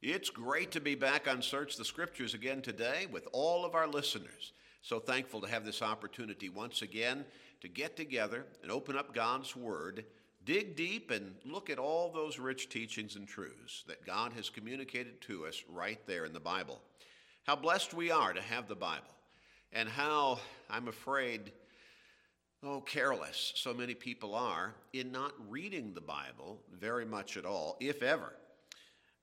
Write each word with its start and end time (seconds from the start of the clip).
It's 0.00 0.30
great 0.30 0.70
to 0.72 0.80
be 0.80 0.94
back 0.94 1.26
on 1.26 1.42
Search 1.42 1.76
the 1.76 1.84
Scriptures 1.84 2.32
again 2.32 2.62
today 2.62 3.08
with 3.10 3.26
all 3.32 3.64
of 3.64 3.74
our 3.74 3.88
listeners. 3.88 4.52
So 4.80 5.00
thankful 5.00 5.40
to 5.40 5.48
have 5.48 5.64
this 5.64 5.82
opportunity 5.82 6.48
once 6.48 6.82
again 6.82 7.24
to 7.62 7.68
get 7.68 7.96
together 7.96 8.46
and 8.62 8.70
open 8.70 8.96
up 8.96 9.12
God's 9.12 9.56
Word, 9.56 10.04
dig 10.44 10.76
deep, 10.76 11.10
and 11.10 11.34
look 11.44 11.68
at 11.68 11.80
all 11.80 12.12
those 12.12 12.38
rich 12.38 12.68
teachings 12.68 13.16
and 13.16 13.26
truths 13.26 13.82
that 13.88 14.06
God 14.06 14.32
has 14.34 14.48
communicated 14.48 15.20
to 15.22 15.46
us 15.46 15.64
right 15.68 15.98
there 16.06 16.24
in 16.24 16.32
the 16.32 16.38
Bible. 16.38 16.80
How 17.44 17.56
blessed 17.56 17.92
we 17.92 18.12
are 18.12 18.32
to 18.32 18.40
have 18.40 18.68
the 18.68 18.76
Bible, 18.76 19.02
and 19.72 19.88
how, 19.88 20.38
I'm 20.70 20.86
afraid, 20.86 21.50
oh, 22.62 22.82
careless 22.82 23.52
so 23.56 23.74
many 23.74 23.94
people 23.94 24.36
are 24.36 24.76
in 24.92 25.10
not 25.10 25.32
reading 25.48 25.92
the 25.92 26.00
Bible 26.00 26.60
very 26.72 27.04
much 27.04 27.36
at 27.36 27.44
all, 27.44 27.76
if 27.80 28.00
ever. 28.04 28.32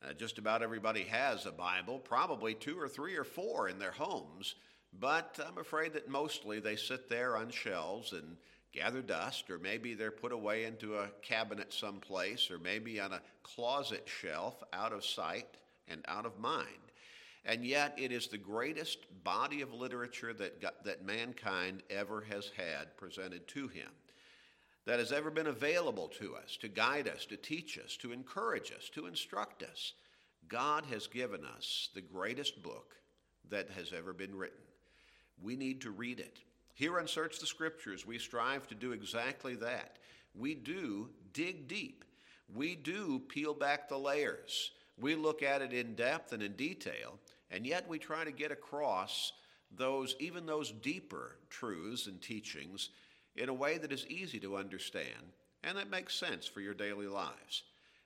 Uh, 0.04 0.14
just 0.14 0.38
about 0.38 0.62
everybody 0.62 1.04
has 1.04 1.46
a 1.46 1.52
Bible, 1.52 2.00
probably 2.00 2.54
two 2.54 2.79
or 2.79 2.88
three 2.88 3.15
or 3.15 3.24
four 3.24 3.69
in 3.69 3.79
their 3.79 3.92
homes, 3.92 4.56
but 5.00 5.39
I'm 5.46 5.57
afraid 5.57 5.93
that 5.93 6.10
mostly 6.10 6.60
they 6.60 6.75
sit 6.75 7.10
there 7.10 7.36
on 7.36 7.50
shelves 7.50 8.14
and 8.14 8.38
gather 8.71 9.02
dust, 9.02 9.50
or 9.50 9.57
maybe 9.57 9.93
they're 9.93 10.11
put 10.11 10.32
away 10.32 10.66
into 10.66 10.97
a 10.97 11.10
cabinet 11.21 11.74
someplace, 11.74 12.52
or 12.52 12.60
maybe 12.60 13.00
on 13.00 13.14
a 13.14 13.21
closet 13.43 14.05
shelf 14.05 14.61
out 14.74 14.93
of 14.93 15.05
sight 15.05 15.47
and 15.88 16.04
out 16.07 16.25
of 16.25 16.39
mind. 16.39 16.68
And 17.46 17.66
yet, 17.66 17.93
it 17.97 18.11
is 18.11 18.27
the 18.27 18.38
greatest 18.38 19.05
body 19.24 19.61
of 19.61 19.74
literature 19.74 20.33
that, 20.33 20.61
got, 20.61 20.83
that 20.83 21.05
mankind 21.05 21.83
ever 21.89 22.25
has 22.30 22.52
had 22.57 22.97
presented 22.97 23.47
to 23.50 23.68
him 23.68 23.89
that 24.86 25.00
has 25.00 25.12
ever 25.12 25.32
been 25.32 25.48
available 25.48 26.07
to 26.07 26.36
us 26.36 26.57
to 26.62 26.68
guide 26.68 27.07
us, 27.07 27.25
to 27.25 27.38
teach 27.38 27.78
us, 27.78 27.98
to 27.98 28.12
encourage 28.12 28.71
us, 28.71 28.89
to 28.89 29.08
instruct 29.08 29.64
us. 29.64 29.94
God 30.48 30.86
has 30.92 31.08
given 31.08 31.44
us 31.44 31.89
the 31.94 32.02
greatest 32.02 32.61
book 32.61 32.95
that 33.50 33.70
has 33.72 33.94
ever 33.94 34.14
been 34.14 34.36
written. 34.36 34.61
We 35.42 35.55
need 35.55 35.81
to 35.81 35.92
read 35.92 36.19
it. 36.19 36.39
Here 36.73 37.00
on 37.00 37.08
Search 37.08 37.39
the 37.39 37.47
Scriptures, 37.47 38.05
we 38.05 38.19
strive 38.19 38.67
to 38.67 38.75
do 38.75 38.92
exactly 38.92 39.55
that. 39.55 39.97
We 40.36 40.53
do 40.53 41.09
dig 41.33 41.67
deep. 41.67 42.03
We 42.53 42.75
do 42.75 43.22
peel 43.27 43.53
back 43.53 43.89
the 43.89 43.97
layers. 43.97 44.72
We 44.97 45.16
look 45.16 45.42
at 45.42 45.61
it 45.61 45.73
in 45.73 45.95
depth 45.95 46.31
and 46.31 46.44
in 46.44 46.53
detail, 46.53 47.17
and 47.49 47.66
yet 47.66 47.88
we 47.88 47.97
try 47.97 48.23
to 48.23 48.31
get 48.31 48.52
across 48.52 49.33
those, 49.75 50.16
even 50.20 50.45
those 50.45 50.72
deeper 50.72 51.38
truths 51.49 52.08
and 52.08 52.22
teachings 52.22 52.89
in 53.36 53.50
a 53.50 53.53
way 53.53 53.78
that 53.78 53.91
is 53.91 54.08
easy 54.08 54.39
to 54.39 54.58
understand 54.58 55.33
and 55.66 55.78
that 55.78 55.89
makes 55.89 56.16
sense 56.16 56.45
for 56.45 56.61
your 56.61 56.75
daily 56.75 57.08
lives. 57.08 57.64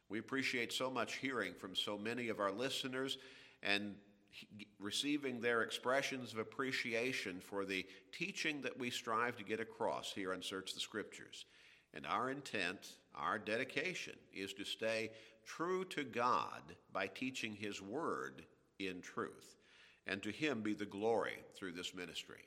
We 0.07 0.19
appreciate 0.19 0.73
so 0.73 0.89
much 0.89 1.17
hearing 1.17 1.53
from 1.53 1.75
so 1.75 1.97
many 1.97 2.29
of 2.29 2.39
our 2.39 2.51
listeners 2.51 3.17
and 3.61 3.95
receiving 4.79 5.41
their 5.41 5.61
expressions 5.61 6.31
of 6.31 6.39
appreciation 6.39 7.41
for 7.41 7.65
the 7.65 7.85
teaching 8.11 8.61
that 8.61 8.79
we 8.79 8.89
strive 8.89 9.35
to 9.37 9.43
get 9.43 9.59
across 9.59 10.13
here 10.13 10.33
on 10.33 10.41
Search 10.41 10.73
the 10.73 10.79
Scriptures. 10.79 11.45
And 11.93 12.05
our 12.05 12.31
intent, 12.31 12.93
our 13.13 13.37
dedication, 13.37 14.15
is 14.33 14.53
to 14.53 14.63
stay 14.63 15.11
true 15.45 15.83
to 15.85 16.03
God 16.03 16.61
by 16.93 17.07
teaching 17.07 17.55
His 17.55 17.81
Word 17.81 18.45
in 18.79 19.01
truth. 19.01 19.57
And 20.07 20.23
to 20.23 20.31
Him 20.31 20.61
be 20.61 20.73
the 20.73 20.85
glory 20.85 21.37
through 21.55 21.73
this 21.73 21.93
ministry. 21.93 22.45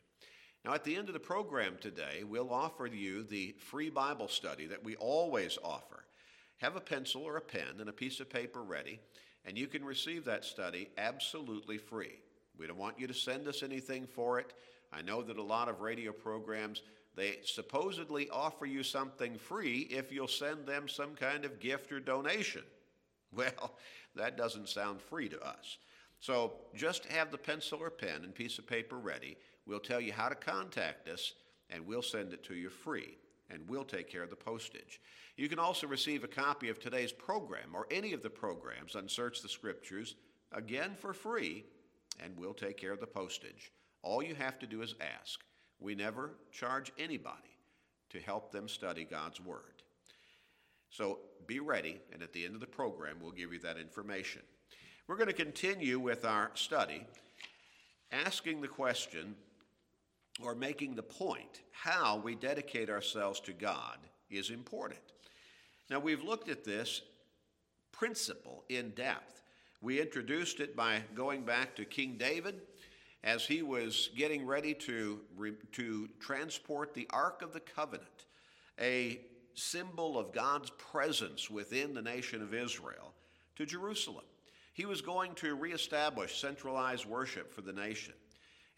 Now, 0.65 0.75
at 0.75 0.85
the 0.85 0.95
end 0.95 1.09
of 1.09 1.15
the 1.15 1.21
program 1.21 1.77
today, 1.81 2.23
we'll 2.23 2.53
offer 2.53 2.87
you 2.87 3.25
the 3.25 3.55
free 3.59 3.91
Bible 3.91 4.29
study 4.29 4.67
that 4.67 4.85
we 4.85 4.95
always 4.97 5.59
offer. 5.65 6.05
Have 6.59 6.77
a 6.77 6.81
pencil 6.81 7.23
or 7.23 7.37
a 7.37 7.41
pen 7.41 7.81
and 7.81 7.89
a 7.89 7.93
piece 7.93 8.21
of 8.21 8.31
paper 8.31 8.63
ready, 8.63 9.01
and 9.45 9.59
you 9.59 9.67
can 9.67 9.85
receive 9.85 10.25
that 10.25 10.45
study 10.45 10.89
absolutely 10.97 11.79
free. 11.79 12.21
We 12.57 12.69
don't 12.69 12.79
want 12.79 13.01
you 13.01 13.09
to 13.09 13.15
send 13.15 13.49
us 13.49 13.65
anything 13.65 14.07
for 14.07 14.39
it. 14.39 14.53
I 14.93 15.03
know 15.03 15.23
that 15.23 15.37
a 15.37 15.43
lot 15.43 15.69
of 15.69 15.81
radio 15.81 16.13
programs 16.13 16.83
they 17.15 17.39
supposedly 17.45 18.31
offer 18.31 18.65
you 18.65 18.83
something 18.83 19.37
free 19.37 19.81
if 19.91 20.13
you'll 20.13 20.29
send 20.29 20.67
them 20.67 20.89
some 20.89 21.15
kind 21.15 21.45
of 21.45 21.61
gift 21.61 21.93
or 21.93 22.01
donation. 22.01 22.63
Well, 23.35 23.79
that 24.15 24.37
doesn't 24.37 24.69
sound 24.69 25.01
free 25.01 25.31
to 25.31 25.41
us. 25.41 25.79
So 26.21 26.53
just 26.75 27.07
have 27.07 27.31
the 27.31 27.39
pencil 27.39 27.79
or 27.81 27.89
pen 27.89 28.25
and 28.25 28.35
piece 28.35 28.59
of 28.59 28.67
paper 28.67 28.99
ready 28.99 29.39
We'll 29.67 29.81
tell 29.81 30.01
you 30.01 30.13
how 30.13 30.29
to 30.29 30.35
contact 30.35 31.09
us, 31.09 31.35
and 31.71 31.87
we'll 31.87 32.03
send 32.03 32.33
it 32.33 32.45
to 32.45 32.55
you 32.55 32.69
free, 32.69 33.17
and 33.51 33.69
we'll 33.69 33.85
take 33.85 34.11
care 34.11 34.23
of 34.23 34.31
the 34.31 34.37
postage. 34.37 35.01
You 35.37 35.49
can 35.49 35.59
also 35.59 35.87
receive 35.87 36.25
a 36.25 36.29
copy 36.29 36.69
of 36.69 36.79
today's 36.79 37.13
program 37.13 37.71
or 37.75 37.87
any 37.91 38.13
of 38.13 38.23
the 38.23 38.31
programs 38.31 38.97
on 38.97 39.09
Search 39.09 39.41
the 39.41 39.49
Scriptures, 39.49 40.17
again 40.53 40.95
for 40.99 41.13
free, 41.15 41.65
and 42.23 42.37
we'll 42.37 42.55
take 42.55 42.77
care 42.77 42.93
of 42.93 43.01
the 43.01 43.07
postage. 43.07 43.73
All 44.03 44.23
you 44.23 44.35
have 44.35 44.59
to 44.59 44.67
do 44.67 44.83
is 44.83 44.95
ask. 45.21 45.41
We 45.81 45.95
never 45.95 46.35
charge 46.51 46.93
anybody 46.99 47.57
to 48.11 48.21
help 48.21 48.53
them 48.53 48.69
study 48.69 49.05
God's 49.05 49.41
Word. 49.41 49.83
So 50.91 51.21
be 51.47 51.61
ready, 51.61 52.01
and 52.13 52.23
at 52.23 52.33
the 52.33 52.45
end 52.45 52.55
of 52.55 52.61
the 52.61 52.67
program, 52.67 53.17
we'll 53.21 53.33
give 53.33 53.53
you 53.53 53.59
that 53.61 53.79
information. 53.79 54.43
We're 55.07 55.17
going 55.17 55.29
to 55.29 55.33
continue 55.33 55.99
with 55.99 56.25
our 56.25 56.51
study, 56.55 57.07
asking 58.13 58.61
the 58.61 58.69
question 58.69 59.35
or 60.41 60.55
making 60.55 60.95
the 60.95 61.03
point 61.03 61.61
how 61.73 62.17
we 62.17 62.35
dedicate 62.35 62.89
ourselves 62.89 63.41
to 63.41 63.53
God 63.53 63.99
is 64.31 64.51
important. 64.51 65.01
Now, 65.91 65.99
we've 65.99 66.23
looked 66.23 66.49
at 66.49 66.65
this 66.65 67.03
principle 67.91 68.65
in 68.69 68.91
depth. 68.91 69.43
We 69.83 70.01
introduced 70.01 70.61
it 70.61 70.75
by 70.75 71.03
going 71.15 71.43
back 71.43 71.75
to 71.77 71.85
King 71.85 72.17
David 72.19 72.63
as 73.25 73.45
he 73.45 73.63
was 73.63 74.11
getting 74.17 74.47
ready 74.47 74.75
to, 74.75 75.21
to 75.73 76.09
transport 76.19 76.95
the 76.95 77.07
Ark 77.11 77.43
of 77.43 77.53
the 77.53 77.61
Covenant, 77.61 78.27
a 78.81 79.21
symbol 79.55 80.19
of 80.19 80.33
God's 80.33 80.71
presence 80.71 81.51
within 81.51 81.95
the 81.95 82.03
nation 82.03 82.43
of 82.43 82.55
Israel, 82.55 83.13
to 83.57 83.67
Jerusalem. 83.67 84.25
He 84.73 84.87
was 84.87 85.03
going 85.03 85.35
to 85.37 85.55
reestablish 85.55 86.41
centralized 86.41 87.05
worship 87.05 87.53
for 87.53 87.61
the 87.61 87.73
nation. 87.73 88.15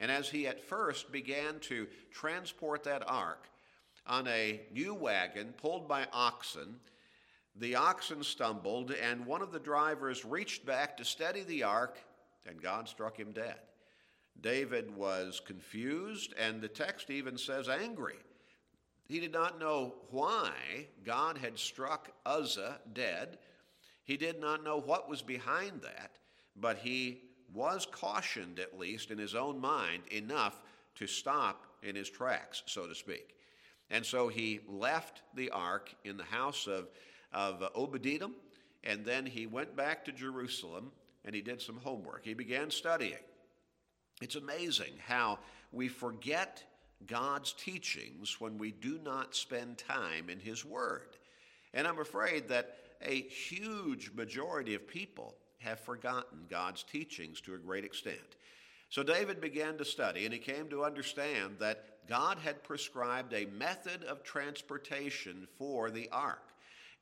And 0.04 0.12
as 0.12 0.28
he 0.28 0.46
at 0.46 0.60
first 0.60 1.10
began 1.10 1.60
to 1.60 1.86
transport 2.12 2.84
that 2.84 3.02
ark 3.06 3.48
on 4.06 4.28
a 4.28 4.60
new 4.70 4.92
wagon 4.92 5.54
pulled 5.56 5.88
by 5.88 6.06
oxen, 6.12 6.76
the 7.56 7.76
oxen 7.76 8.22
stumbled, 8.22 8.90
and 8.90 9.24
one 9.24 9.40
of 9.40 9.50
the 9.50 9.58
drivers 9.58 10.22
reached 10.22 10.66
back 10.66 10.98
to 10.98 11.06
steady 11.06 11.42
the 11.42 11.62
ark, 11.62 11.96
and 12.44 12.60
God 12.60 12.86
struck 12.86 13.18
him 13.18 13.32
dead. 13.32 13.56
David 14.38 14.94
was 14.94 15.40
confused, 15.40 16.34
and 16.38 16.60
the 16.60 16.68
text 16.68 17.08
even 17.08 17.38
says 17.38 17.66
angry. 17.70 18.18
He 19.08 19.20
did 19.20 19.32
not 19.32 19.58
know 19.58 19.94
why 20.10 20.52
God 21.02 21.38
had 21.38 21.58
struck 21.58 22.10
Uzzah 22.26 22.78
dead. 22.92 23.38
He 24.04 24.18
did 24.18 24.38
not 24.38 24.64
know 24.64 24.78
what 24.78 25.08
was 25.08 25.22
behind 25.22 25.80
that, 25.80 26.18
but 26.54 26.76
he 26.76 27.22
was 27.52 27.86
cautioned, 27.90 28.58
at 28.58 28.78
least 28.78 29.10
in 29.10 29.18
his 29.18 29.34
own 29.34 29.60
mind, 29.60 30.02
enough 30.10 30.60
to 30.96 31.06
stop 31.06 31.66
in 31.82 31.94
his 31.96 32.08
tracks, 32.08 32.62
so 32.66 32.86
to 32.86 32.94
speak. 32.94 33.36
And 33.90 34.04
so 34.04 34.28
he 34.28 34.60
left 34.68 35.22
the 35.34 35.50
ark 35.50 35.94
in 36.04 36.16
the 36.16 36.24
house 36.24 36.66
of, 36.66 36.88
of 37.32 37.62
Obed-Edom, 37.74 38.34
and 38.82 39.04
then 39.04 39.26
he 39.26 39.46
went 39.46 39.76
back 39.76 40.04
to 40.04 40.12
Jerusalem 40.12 40.92
and 41.24 41.34
he 41.34 41.40
did 41.40 41.60
some 41.60 41.78
homework. 41.78 42.24
He 42.24 42.34
began 42.34 42.70
studying. 42.70 43.14
It's 44.20 44.36
amazing 44.36 44.92
how 45.06 45.38
we 45.72 45.88
forget 45.88 46.62
God's 47.06 47.52
teachings 47.52 48.40
when 48.40 48.58
we 48.58 48.72
do 48.72 48.98
not 49.02 49.34
spend 49.34 49.78
time 49.78 50.30
in 50.30 50.38
His 50.38 50.64
Word. 50.64 51.16
And 51.72 51.86
I'm 51.86 51.98
afraid 51.98 52.48
that 52.48 52.76
a 53.02 53.22
huge 53.22 54.12
majority 54.14 54.74
of 54.74 54.86
people 54.86 55.34
have 55.64 55.80
forgotten 55.80 56.46
God's 56.48 56.82
teachings 56.82 57.40
to 57.42 57.54
a 57.54 57.58
great 57.58 57.84
extent. 57.84 58.36
So 58.90 59.02
David 59.02 59.40
began 59.40 59.76
to 59.78 59.84
study, 59.84 60.24
and 60.24 60.32
he 60.32 60.38
came 60.38 60.68
to 60.68 60.84
understand 60.84 61.56
that 61.58 62.06
God 62.08 62.38
had 62.38 62.62
prescribed 62.62 63.32
a 63.32 63.46
method 63.46 64.04
of 64.04 64.22
transportation 64.22 65.48
for 65.58 65.90
the 65.90 66.08
ark, 66.12 66.52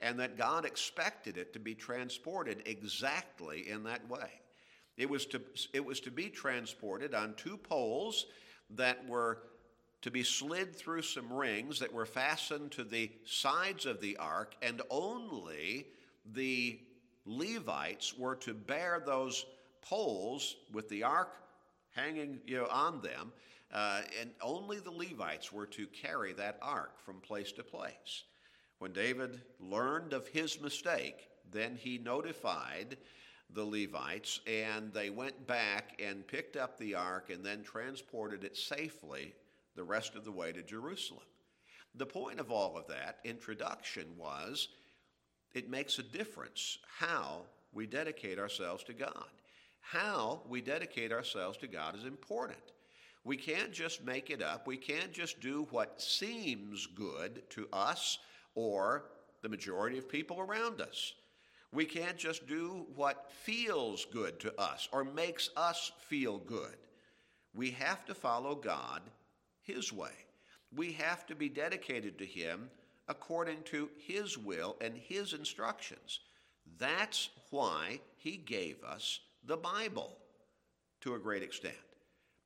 and 0.01 0.19
that 0.21 0.39
God 0.39 0.65
expected 0.65 1.37
it 1.37 1.53
to 1.53 1.59
be 1.59 1.75
transported 1.75 2.63
exactly 2.67 3.69
in 3.69 3.83
that 3.85 4.09
way. 4.09 4.31
It 4.97 5.11
was 5.11 5.27
to, 5.27 5.41
it 5.73 5.85
was 5.85 6.01
to 6.01 6.11
be 6.11 6.29
transported 6.29 7.15
on 7.15 7.35
two 7.35 7.57
poles 7.57 8.27
that 8.71 9.07
were 9.07 9.43
to 10.03 10.11
be 10.11 10.23
slid 10.23 10.75
through 10.75 11.03
some 11.03 11.33
rings 11.33 11.79
that 11.79 11.93
were 11.93 12.07
fastened 12.07 12.73
to 12.73 12.85
the 12.85 13.11
sides 13.25 13.87
of 13.87 14.01
the 14.01 14.17
ark, 14.17 14.55
and 14.63 14.83
only 14.91 15.87
the 16.33 16.79
Levites 17.25 18.17
were 18.19 18.37
to 18.37 18.55
bear 18.55 19.03
those 19.05 19.47
poles 19.81 20.57
with 20.73 20.89
the 20.89 21.03
ark 21.03 21.37
hanging 21.95 22.41
you 22.47 22.59
know, 22.59 22.67
on 22.71 23.01
them, 23.01 23.33
uh, 23.73 24.03
and 24.21 24.31
only 24.41 24.79
the 24.79 24.91
Levites 24.91 25.53
were 25.53 25.67
to 25.67 25.87
carry 25.87 26.33
that 26.33 26.59
ark 26.63 26.99
from 27.05 27.21
place 27.21 27.53
to 27.53 27.63
place. 27.63 28.25
When 28.79 28.93
David 28.93 29.41
learned 29.61 30.13
of 30.13 30.27
his 30.27 30.61
mistake, 30.61 31.29
then 31.51 31.77
he 31.77 31.99
notified 31.99 32.97
the 33.55 33.65
Levites, 33.65 34.41
and 34.47 34.93
they 34.93 35.11
went 35.11 35.47
back 35.47 36.01
and 36.03 36.27
picked 36.27 36.57
up 36.57 36.79
the 36.79 36.95
ark 36.95 37.31
and 37.31 37.45
then 37.45 37.63
transported 37.63 38.45
it 38.45 38.57
safely 38.57 39.35
the 39.77 39.85
rest 39.85 40.15
of 40.15 40.25
the 40.25 40.33
way 40.33 40.53
to 40.53 40.63
Jerusalem. 40.63 41.23
The 41.95 42.07
point 42.07 42.41
of 42.41 42.51
all 42.51 42.77
of 42.77 42.87
that 42.89 43.19
introduction 43.25 44.07
was 44.17 44.69
it 45.55 45.71
makes 45.71 45.99
a 45.99 46.03
difference 46.03 46.79
how 46.99 47.43
we 47.73 47.87
dedicate 47.87 48.39
ourselves 48.39 48.85
to 48.85 48.93
God. 48.93 49.27
How 49.81 50.43
we 50.49 50.61
dedicate 50.61 51.13
ourselves 51.13 51.59
to 51.59 51.67
God 51.67 51.97
is 51.97 52.05
important. 52.05 52.59
We 53.25 53.37
can't 53.37 53.73
just 53.73 54.05
make 54.05 54.31
it 54.31 54.43
up. 54.43 54.67
We 54.67 54.77
can't 54.77 55.13
just 55.13 55.41
do 55.41 55.67
what 55.71 56.01
seems 56.01 56.87
good 56.87 57.49
to 57.51 57.69
us 57.73 58.19
or 58.55 59.05
the 59.43 59.49
majority 59.49 59.99
of 59.99 60.09
people 60.09 60.41
around 60.41 60.81
us. 60.81 61.15
We 61.73 61.85
can't 61.85 62.17
just 62.17 62.47
do 62.47 62.87
what 62.95 63.31
feels 63.31 64.05
good 64.05 64.41
to 64.41 64.61
us 64.61 64.89
or 64.93 65.05
makes 65.05 65.51
us 65.57 65.93
feel 66.09 66.39
good. 66.39 66.77
We 67.55 67.71
have 67.73 68.05
to 68.07 68.15
follow 68.15 68.55
God 68.55 69.03
His 69.63 69.93
way. 69.93 70.13
We 70.75 70.93
have 70.93 71.27
to 71.27 71.35
be 71.35 71.49
dedicated 71.49 72.19
to 72.19 72.27
Him 72.27 72.71
according 73.13 73.63
to 73.65 73.91
His 73.99 74.39
will 74.39 74.77
and 74.81 74.97
His 74.97 75.35
instructions. 75.35 76.21
That's 76.79 77.29
why 77.51 78.01
He 78.17 78.39
gave 78.39 78.83
us 78.83 79.21
the 79.45 79.59
Bible 79.59 80.17
to 81.03 81.15
a 81.15 81.19
great 81.19 81.43
extent. 81.43 81.77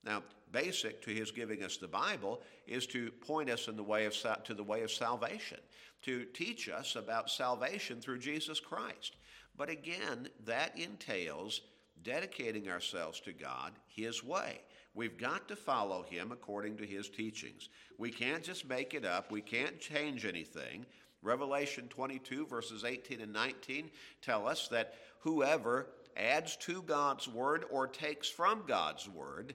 Now, 0.05 0.23
basic 0.53 1.03
to 1.03 1.11
his 1.11 1.31
giving 1.31 1.65
us 1.65 1.77
the 1.77 1.89
Bible 1.89 2.41
is 2.67 2.87
to 2.89 3.11
point 3.11 3.51
us 3.51 3.69
in 3.69 3.77
the 3.77 3.83
way 3.83 4.07
of 4.07 4.15
to 4.45 4.55
the 4.55 4.63
way 4.63 4.83
of 4.83 4.91
salvation, 4.91 5.59
to 6.03 6.25
teach 6.27 6.69
us 6.69 6.97
about 6.97 7.29
salvation 7.29 8.01
through 8.01 8.19
Jesus 8.19 8.61
Christ. 8.61 9.17
But 9.57 9.69
again, 9.69 10.29
that 10.45 10.79
entails 10.79 11.63
dedicating 12.03 12.69
ourselves 12.69 13.21
to 13.21 13.33
God 13.33 13.73
his 13.89 14.23
way. 14.23 14.61
We've 14.97 15.19
got 15.19 15.47
to 15.49 15.57
follow 15.57 16.03
him 16.03 16.33
according 16.33 16.79
to 16.79 16.87
his 16.87 17.11
teachings. 17.11 17.69
We 17.99 18.11
can't 18.11 18.43
just 18.43 18.67
make 18.67 18.95
it 18.95 19.05
up. 19.05 19.31
We 19.31 19.43
can't 19.43 19.79
change 19.79 20.25
anything. 20.25 20.87
Revelation 21.23 21.89
22 21.89 22.47
verses 22.47 22.83
18 22.83 23.21
and 23.21 23.33
19 23.33 23.91
tell 24.23 24.49
us 24.49 24.69
that 24.69 24.95
whoever 25.21 25.89
adds 26.17 26.57
to 26.57 26.81
God's 26.81 27.29
word 27.29 27.67
or 27.71 27.87
takes 27.87 28.29
from 28.29 28.63
God's 28.67 29.07
word 29.07 29.55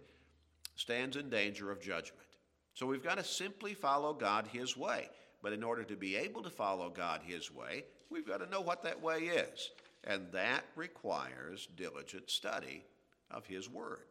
stands 0.76 1.18
in 1.18 1.30
danger 1.30 1.72
of 1.72 1.82
judgment. 1.82 2.28
So 2.76 2.86
we've 2.86 3.04
got 3.04 3.18
to 3.18 3.24
simply 3.24 3.74
follow 3.74 4.14
God 4.14 4.48
His 4.54 4.78
way. 4.78 5.10
But 5.42 5.54
in 5.54 5.64
order 5.64 5.84
to 5.84 5.96
be 5.96 6.18
able 6.18 6.44
to 6.44 6.52
follow 6.52 6.90
God 6.90 7.22
His 7.26 7.52
way, 7.52 7.86
we've 8.12 8.28
got 8.28 8.42
to 8.42 8.50
know 8.50 8.62
what 8.62 8.84
that 8.84 9.02
way 9.02 9.22
is. 9.22 9.72
And 10.04 10.32
that 10.34 10.64
requires 10.76 11.68
diligent 11.76 12.30
study 12.30 12.84
of 13.32 13.48
His 13.48 13.68
Word. 13.68 14.11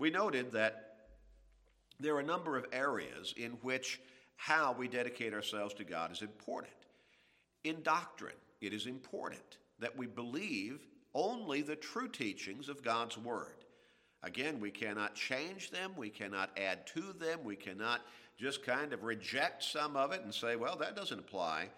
We 0.00 0.08
noted 0.08 0.52
that 0.52 0.94
there 2.00 2.16
are 2.16 2.20
a 2.20 2.24
number 2.24 2.56
of 2.56 2.64
areas 2.72 3.34
in 3.36 3.50
which 3.60 4.00
how 4.36 4.72
we 4.72 4.88
dedicate 4.88 5.34
ourselves 5.34 5.74
to 5.74 5.84
God 5.84 6.10
is 6.10 6.22
important. 6.22 6.72
In 7.64 7.82
doctrine, 7.82 8.32
it 8.62 8.72
is 8.72 8.86
important 8.86 9.58
that 9.78 9.98
we 9.98 10.06
believe 10.06 10.80
only 11.12 11.60
the 11.60 11.76
true 11.76 12.08
teachings 12.08 12.70
of 12.70 12.82
God's 12.82 13.18
Word. 13.18 13.66
Again, 14.22 14.58
we 14.58 14.70
cannot 14.70 15.14
change 15.14 15.70
them, 15.70 15.92
we 15.98 16.08
cannot 16.08 16.48
add 16.56 16.86
to 16.94 17.12
them, 17.20 17.40
we 17.44 17.56
cannot 17.56 18.00
just 18.38 18.64
kind 18.64 18.94
of 18.94 19.02
reject 19.02 19.62
some 19.62 19.98
of 19.98 20.12
it 20.12 20.22
and 20.22 20.32
say, 20.32 20.56
well, 20.56 20.76
that 20.76 20.96
doesn't 20.96 21.18
apply 21.18 21.68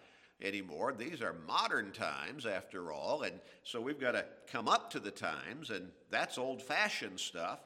anymore. 0.41 0.93
These 0.97 1.21
are 1.21 1.35
modern 1.45 1.91
times, 1.91 2.45
after 2.45 2.93
all, 2.93 3.23
and 3.23 3.37
so 3.65 3.81
we've 3.81 3.99
got 3.99 4.13
to 4.13 4.23
come 4.49 4.69
up 4.69 4.89
to 4.91 5.01
the 5.01 5.11
times, 5.11 5.71
and 5.71 5.89
that's 6.09 6.37
old 6.37 6.61
fashioned 6.61 7.19
stuff. 7.19 7.59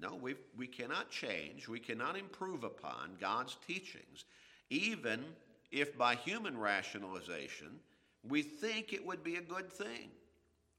No, 0.00 0.14
we 0.14 0.34
we 0.56 0.66
cannot 0.66 1.10
change, 1.10 1.68
we 1.68 1.78
cannot 1.78 2.16
improve 2.16 2.64
upon 2.64 3.16
God's 3.20 3.56
teachings, 3.66 4.24
even 4.70 5.24
if 5.70 5.96
by 5.98 6.14
human 6.14 6.58
rationalization 6.58 7.80
we 8.22 8.42
think 8.42 8.92
it 8.92 9.04
would 9.04 9.22
be 9.24 9.36
a 9.36 9.42
good 9.42 9.70
thing. 9.72 10.10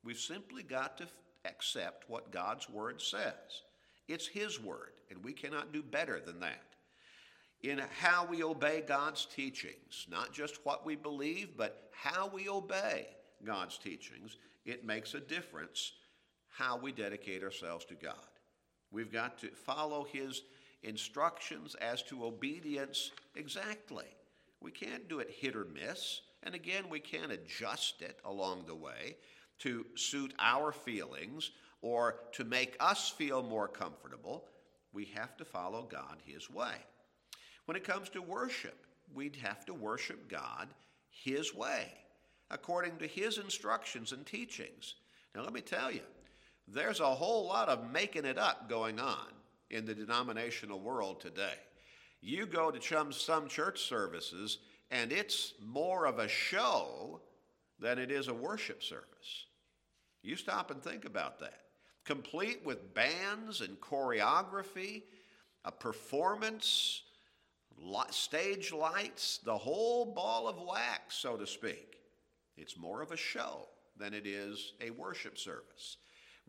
We've 0.04 0.18
simply 0.18 0.64
got 0.64 0.98
to 0.98 1.08
accept 1.46 2.10
what 2.10 2.32
God's 2.32 2.70
Word 2.70 3.02
says. 3.02 3.64
It's 4.08 4.28
His 4.28 4.60
Word, 4.60 4.94
and 5.10 5.24
we 5.24 5.34
cannot 5.34 5.72
do 5.72 5.82
better 5.82 6.20
than 6.20 6.40
that. 6.42 6.64
In 7.64 7.82
how 8.00 8.26
we 8.26 8.44
obey 8.44 8.84
God's 8.88 9.26
teachings, 9.26 10.08
not 10.10 10.34
just 10.34 10.66
what 10.66 10.86
we 10.86 10.96
believe, 10.96 11.56
but 11.56 11.90
how 11.92 12.28
we 12.34 12.50
obey 12.50 13.08
God's 13.46 13.78
teachings, 13.78 14.38
it 14.66 14.86
makes 14.86 15.14
a 15.14 15.20
difference 15.20 15.94
how 16.50 16.78
we 16.78 16.92
dedicate 16.92 17.44
ourselves 17.44 17.86
to 17.86 17.96
God. 17.96 18.16
We've 18.92 19.12
got 19.12 19.38
to 19.40 19.48
follow 19.50 20.04
His 20.04 20.42
instructions 20.84 21.76
as 21.76 22.04
to 22.04 22.26
obedience 22.26 23.12
exactly. 23.36 24.06
We 24.60 24.72
can't 24.72 25.08
do 25.08 25.20
it 25.20 25.30
hit 25.30 25.56
or 25.56 25.66
miss, 25.66 26.22
and 26.44 26.56
again, 26.56 26.86
we 26.90 27.00
can't 27.00 27.32
adjust 27.32 28.02
it 28.02 28.20
along 28.26 28.66
the 28.66 28.76
way 28.76 29.18
to 29.60 29.86
suit 29.96 30.34
our 30.40 30.72
feelings 30.72 31.52
or 31.82 32.20
to 32.34 32.44
make 32.44 32.76
us 32.80 33.10
feel 33.10 33.44
more 33.44 33.68
comfortable. 33.68 34.46
We 34.94 35.06
have 35.16 35.38
to 35.38 35.46
follow 35.46 35.84
God 35.84 36.18
His 36.26 36.50
way. 36.50 36.76
When 37.66 37.78
it 37.78 37.84
comes 37.84 38.10
to 38.10 38.22
worship, 38.22 38.86
we'd 39.14 39.36
have 39.38 39.66
to 39.66 39.74
worship 39.74 40.30
God 40.30 40.68
His 41.10 41.54
way, 41.54 41.92
according 42.50 42.98
to 42.98 43.08
His 43.08 43.38
instructions 43.38 44.12
and 44.12 44.26
teachings. 44.26 44.96
Now, 45.36 45.44
let 45.44 45.54
me 45.54 45.62
tell 45.62 45.92
you, 45.92 46.02
there's 46.74 47.00
a 47.00 47.16
whole 47.16 47.48
lot 47.48 47.70
of 47.70 47.92
making 47.92 48.26
it 48.26 48.38
up 48.38 48.70
going 48.70 49.00
on 49.00 49.28
in 49.70 49.86
the 49.86 49.94
denominational 49.94 50.80
world 50.80 51.20
today. 51.20 51.56
You 52.22 52.46
go 52.46 52.72
to 52.72 53.12
some, 53.12 53.48
church 53.48 53.82
services, 53.82 54.60
and 54.92 55.12
it's 55.12 55.54
more 55.60 56.06
of 56.06 56.20
a 56.20 56.28
show 56.28 57.22
than 57.80 57.98
it 57.98 58.12
is 58.12 58.28
a 58.28 58.34
worship 58.34 58.84
service. 58.84 59.46
You 60.22 60.36
stop 60.36 60.70
and 60.70 60.84
think 60.84 61.06
about 61.06 61.40
that. 61.40 61.62
Complete 62.06 62.62
with 62.64 62.94
bands 62.94 63.62
and 63.62 63.80
choreography, 63.80 65.04
a 65.66 65.72
performance, 65.72 67.04
stage 68.10 68.72
lights, 68.72 69.40
the 69.44 69.58
whole 69.58 70.14
ball 70.14 70.48
of 70.48 70.62
wax, 70.62 71.16
so 71.16 71.38
to 71.38 71.48
speak. 71.48 71.98
It's 72.58 72.78
more 72.78 73.02
of 73.02 73.12
a 73.12 73.18
show 73.18 73.68
than 73.98 74.14
it 74.14 74.28
is 74.28 74.74
a 74.82 74.92
worship 74.92 75.38
service. 75.38 75.98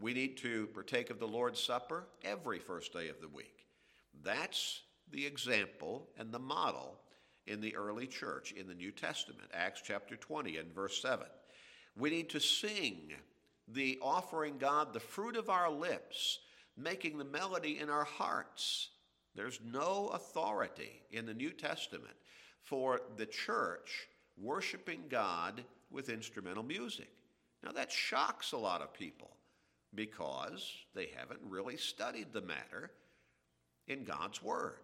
We 0.03 0.15
need 0.15 0.37
to 0.39 0.67
partake 0.75 1.11
of 1.11 1.21
the 1.21 1.29
Lord's 1.29 1.61
Supper 1.61 2.03
every 2.25 2.59
first 2.59 2.93
day 2.93 3.09
of 3.09 3.21
the 3.21 3.29
week. 3.29 3.67
That's 4.25 4.83
the 5.13 5.25
example 5.25 6.09
and 6.19 6.33
the 6.33 6.41
model 6.41 6.99
in 7.47 7.61
the 7.61 7.77
early 7.77 8.09
church 8.09 8.51
in 8.51 8.67
the 8.67 8.75
New 8.75 8.91
Testament, 8.91 9.49
Acts 9.55 9.81
chapter 9.81 10.17
20 10.17 10.57
and 10.57 10.75
verse 10.75 11.01
7. 11.01 11.25
We 11.97 12.11
need 12.11 12.31
to 12.31 12.41
sing 12.41 13.13
the 13.69 14.01
offering 14.03 14.59
God 14.59 14.93
the 14.93 14.99
fruit 14.99 15.37
of 15.37 15.49
our 15.49 15.71
lips, 15.71 16.41
making 16.77 17.17
the 17.17 17.25
melody 17.25 17.79
in 17.79 17.89
our 17.89 18.05
hearts. 18.05 18.89
There's 19.37 19.61
no 19.65 20.11
authority 20.15 21.01
in 21.13 21.27
the 21.27 21.35
New 21.35 21.51
Testament 21.51 22.17
for 22.61 23.03
the 23.17 23.27
church 23.27 24.09
worshiping 24.37 25.05
God 25.09 25.63
with 25.93 26.09
instrumental 26.09 26.65
music. 26.65 27.11
Now, 27.63 27.71
that 27.71 27.93
shocks 27.93 28.51
a 28.51 28.59
lot 28.59 28.83
of 28.83 28.93
people 28.93 29.37
because 29.95 30.71
they 30.95 31.11
haven't 31.17 31.41
really 31.49 31.77
studied 31.77 32.33
the 32.33 32.41
matter 32.41 32.91
in 33.87 34.05
God's 34.05 34.43
Word. 34.43 34.81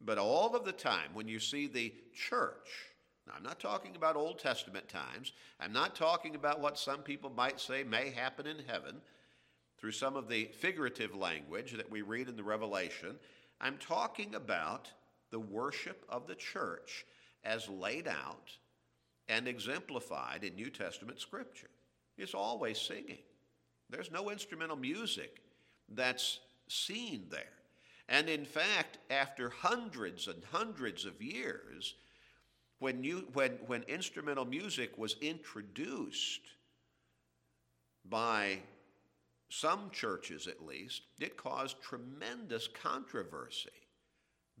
But 0.00 0.18
all 0.18 0.54
of 0.54 0.64
the 0.64 0.72
time, 0.72 1.10
when 1.12 1.28
you 1.28 1.40
see 1.40 1.66
the 1.66 1.92
church 2.14 2.88
now, 3.28 3.34
I'm 3.36 3.42
not 3.42 3.60
talking 3.60 3.94
about 3.94 4.16
Old 4.16 4.38
Testament 4.38 4.88
times. 4.88 5.32
I'm 5.60 5.72
not 5.72 5.94
talking 5.94 6.34
about 6.34 6.60
what 6.60 6.78
some 6.78 7.00
people 7.00 7.30
might 7.30 7.60
say 7.60 7.84
may 7.84 8.10
happen 8.10 8.46
in 8.46 8.56
heaven 8.66 8.96
through 9.78 9.92
some 9.92 10.16
of 10.16 10.28
the 10.28 10.46
figurative 10.46 11.14
language 11.14 11.72
that 11.72 11.90
we 11.90 12.00
read 12.00 12.28
in 12.28 12.36
the 12.36 12.42
Revelation. 12.42 13.16
I'm 13.60 13.76
talking 13.76 14.34
about 14.34 14.90
the 15.30 15.38
worship 15.38 16.04
of 16.08 16.26
the 16.26 16.34
church 16.34 17.04
as 17.44 17.68
laid 17.68 18.08
out 18.08 18.50
and 19.28 19.46
exemplified 19.46 20.42
in 20.42 20.54
New 20.54 20.70
Testament 20.70 21.20
scripture. 21.20 21.70
It's 22.16 22.34
always 22.34 22.80
singing. 22.80 23.18
There's 23.90 24.10
no 24.10 24.30
instrumental 24.30 24.76
music 24.76 25.40
that's 25.88 26.40
seen 26.68 27.26
there. 27.30 27.44
And 28.08 28.28
in 28.28 28.44
fact, 28.44 28.98
after 29.10 29.50
hundreds 29.50 30.28
and 30.28 30.42
hundreds 30.50 31.04
of 31.04 31.20
years, 31.20 31.94
when, 32.78 33.02
you, 33.04 33.28
when, 33.32 33.52
when 33.66 33.82
instrumental 33.84 34.44
music 34.44 34.96
was 34.96 35.16
introduced 35.20 36.40
by 38.08 38.58
some 39.50 39.90
churches 39.90 40.46
at 40.46 40.64
least, 40.64 41.02
it 41.20 41.36
caused 41.36 41.82
tremendous 41.82 42.68
controversy 42.68 43.70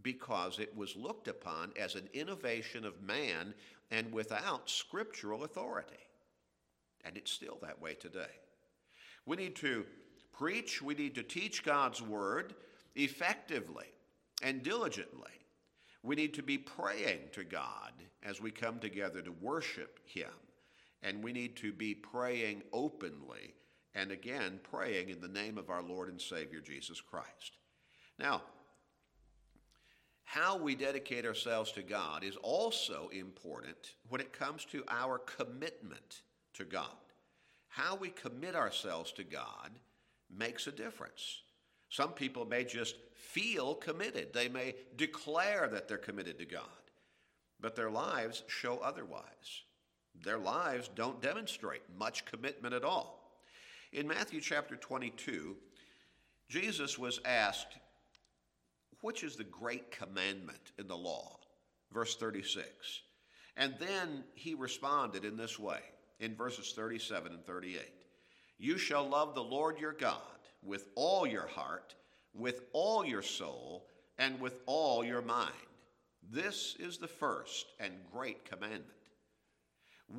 because 0.02 0.58
it 0.58 0.76
was 0.76 0.96
looked 0.96 1.28
upon 1.28 1.72
as 1.78 1.94
an 1.94 2.08
innovation 2.12 2.84
of 2.84 3.02
man 3.02 3.54
and 3.90 4.12
without 4.12 4.68
scriptural 4.68 5.44
authority. 5.44 5.96
And 7.04 7.16
it's 7.16 7.32
still 7.32 7.58
that 7.62 7.80
way 7.80 7.94
today. 7.94 8.26
We 9.28 9.36
need 9.36 9.56
to 9.56 9.84
preach, 10.32 10.80
we 10.80 10.94
need 10.94 11.14
to 11.16 11.22
teach 11.22 11.62
God's 11.62 12.00
word 12.00 12.54
effectively 12.96 13.84
and 14.42 14.62
diligently. 14.62 15.30
We 16.02 16.16
need 16.16 16.32
to 16.34 16.42
be 16.42 16.56
praying 16.56 17.18
to 17.32 17.44
God 17.44 17.92
as 18.22 18.40
we 18.40 18.50
come 18.50 18.78
together 18.78 19.20
to 19.20 19.32
worship 19.32 19.98
Him. 20.06 20.30
And 21.02 21.22
we 21.22 21.34
need 21.34 21.56
to 21.56 21.74
be 21.74 21.94
praying 21.94 22.62
openly 22.72 23.52
and 23.94 24.10
again 24.10 24.60
praying 24.62 25.10
in 25.10 25.20
the 25.20 25.28
name 25.28 25.58
of 25.58 25.68
our 25.68 25.82
Lord 25.82 26.08
and 26.08 26.18
Savior 26.20 26.60
Jesus 26.60 26.98
Christ. 26.98 27.58
Now, 28.18 28.40
how 30.24 30.56
we 30.56 30.74
dedicate 30.74 31.26
ourselves 31.26 31.70
to 31.72 31.82
God 31.82 32.24
is 32.24 32.36
also 32.36 33.10
important 33.12 33.96
when 34.08 34.22
it 34.22 34.32
comes 34.32 34.64
to 34.66 34.84
our 34.88 35.18
commitment 35.18 36.22
to 36.54 36.64
God. 36.64 37.07
How 37.68 37.96
we 37.96 38.10
commit 38.10 38.54
ourselves 38.54 39.12
to 39.12 39.24
God 39.24 39.70
makes 40.30 40.66
a 40.66 40.72
difference. 40.72 41.42
Some 41.90 42.12
people 42.12 42.44
may 42.44 42.64
just 42.64 42.96
feel 43.14 43.74
committed, 43.74 44.32
they 44.32 44.48
may 44.48 44.74
declare 44.96 45.68
that 45.68 45.88
they're 45.88 45.96
committed 45.96 46.38
to 46.38 46.44
God, 46.44 46.62
but 47.60 47.76
their 47.76 47.90
lives 47.90 48.42
show 48.46 48.78
otherwise. 48.78 49.62
Their 50.22 50.38
lives 50.38 50.90
don't 50.94 51.22
demonstrate 51.22 51.82
much 51.96 52.24
commitment 52.24 52.74
at 52.74 52.84
all. 52.84 53.40
In 53.92 54.06
Matthew 54.06 54.40
chapter 54.40 54.76
22, 54.76 55.56
Jesus 56.48 56.98
was 56.98 57.20
asked, 57.24 57.78
Which 59.00 59.22
is 59.22 59.36
the 59.36 59.44
great 59.44 59.90
commandment 59.90 60.72
in 60.78 60.88
the 60.88 60.96
law? 60.96 61.38
Verse 61.92 62.16
36. 62.16 62.66
And 63.56 63.74
then 63.78 64.24
he 64.34 64.54
responded 64.54 65.24
in 65.24 65.36
this 65.36 65.58
way 65.58 65.80
in 66.20 66.34
verses 66.34 66.72
37 66.72 67.32
and 67.32 67.44
38 67.44 67.80
You 68.58 68.78
shall 68.78 69.08
love 69.08 69.34
the 69.34 69.42
Lord 69.42 69.78
your 69.78 69.92
God 69.92 70.20
with 70.62 70.88
all 70.94 71.26
your 71.26 71.46
heart, 71.46 71.94
with 72.34 72.62
all 72.72 73.04
your 73.04 73.22
soul, 73.22 73.86
and 74.18 74.40
with 74.40 74.60
all 74.66 75.04
your 75.04 75.22
mind. 75.22 75.52
This 76.30 76.76
is 76.78 76.98
the 76.98 77.08
first 77.08 77.66
and 77.78 77.92
great 78.12 78.44
commandment. 78.44 78.84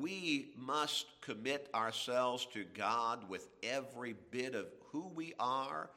We 0.00 0.52
must 0.56 1.06
commit 1.20 1.68
ourselves 1.74 2.46
to 2.54 2.64
God 2.64 3.28
with 3.28 3.48
every 3.62 4.14
bit 4.30 4.54
of 4.54 4.66
who 4.90 5.08
we 5.14 5.34
are 5.38 5.90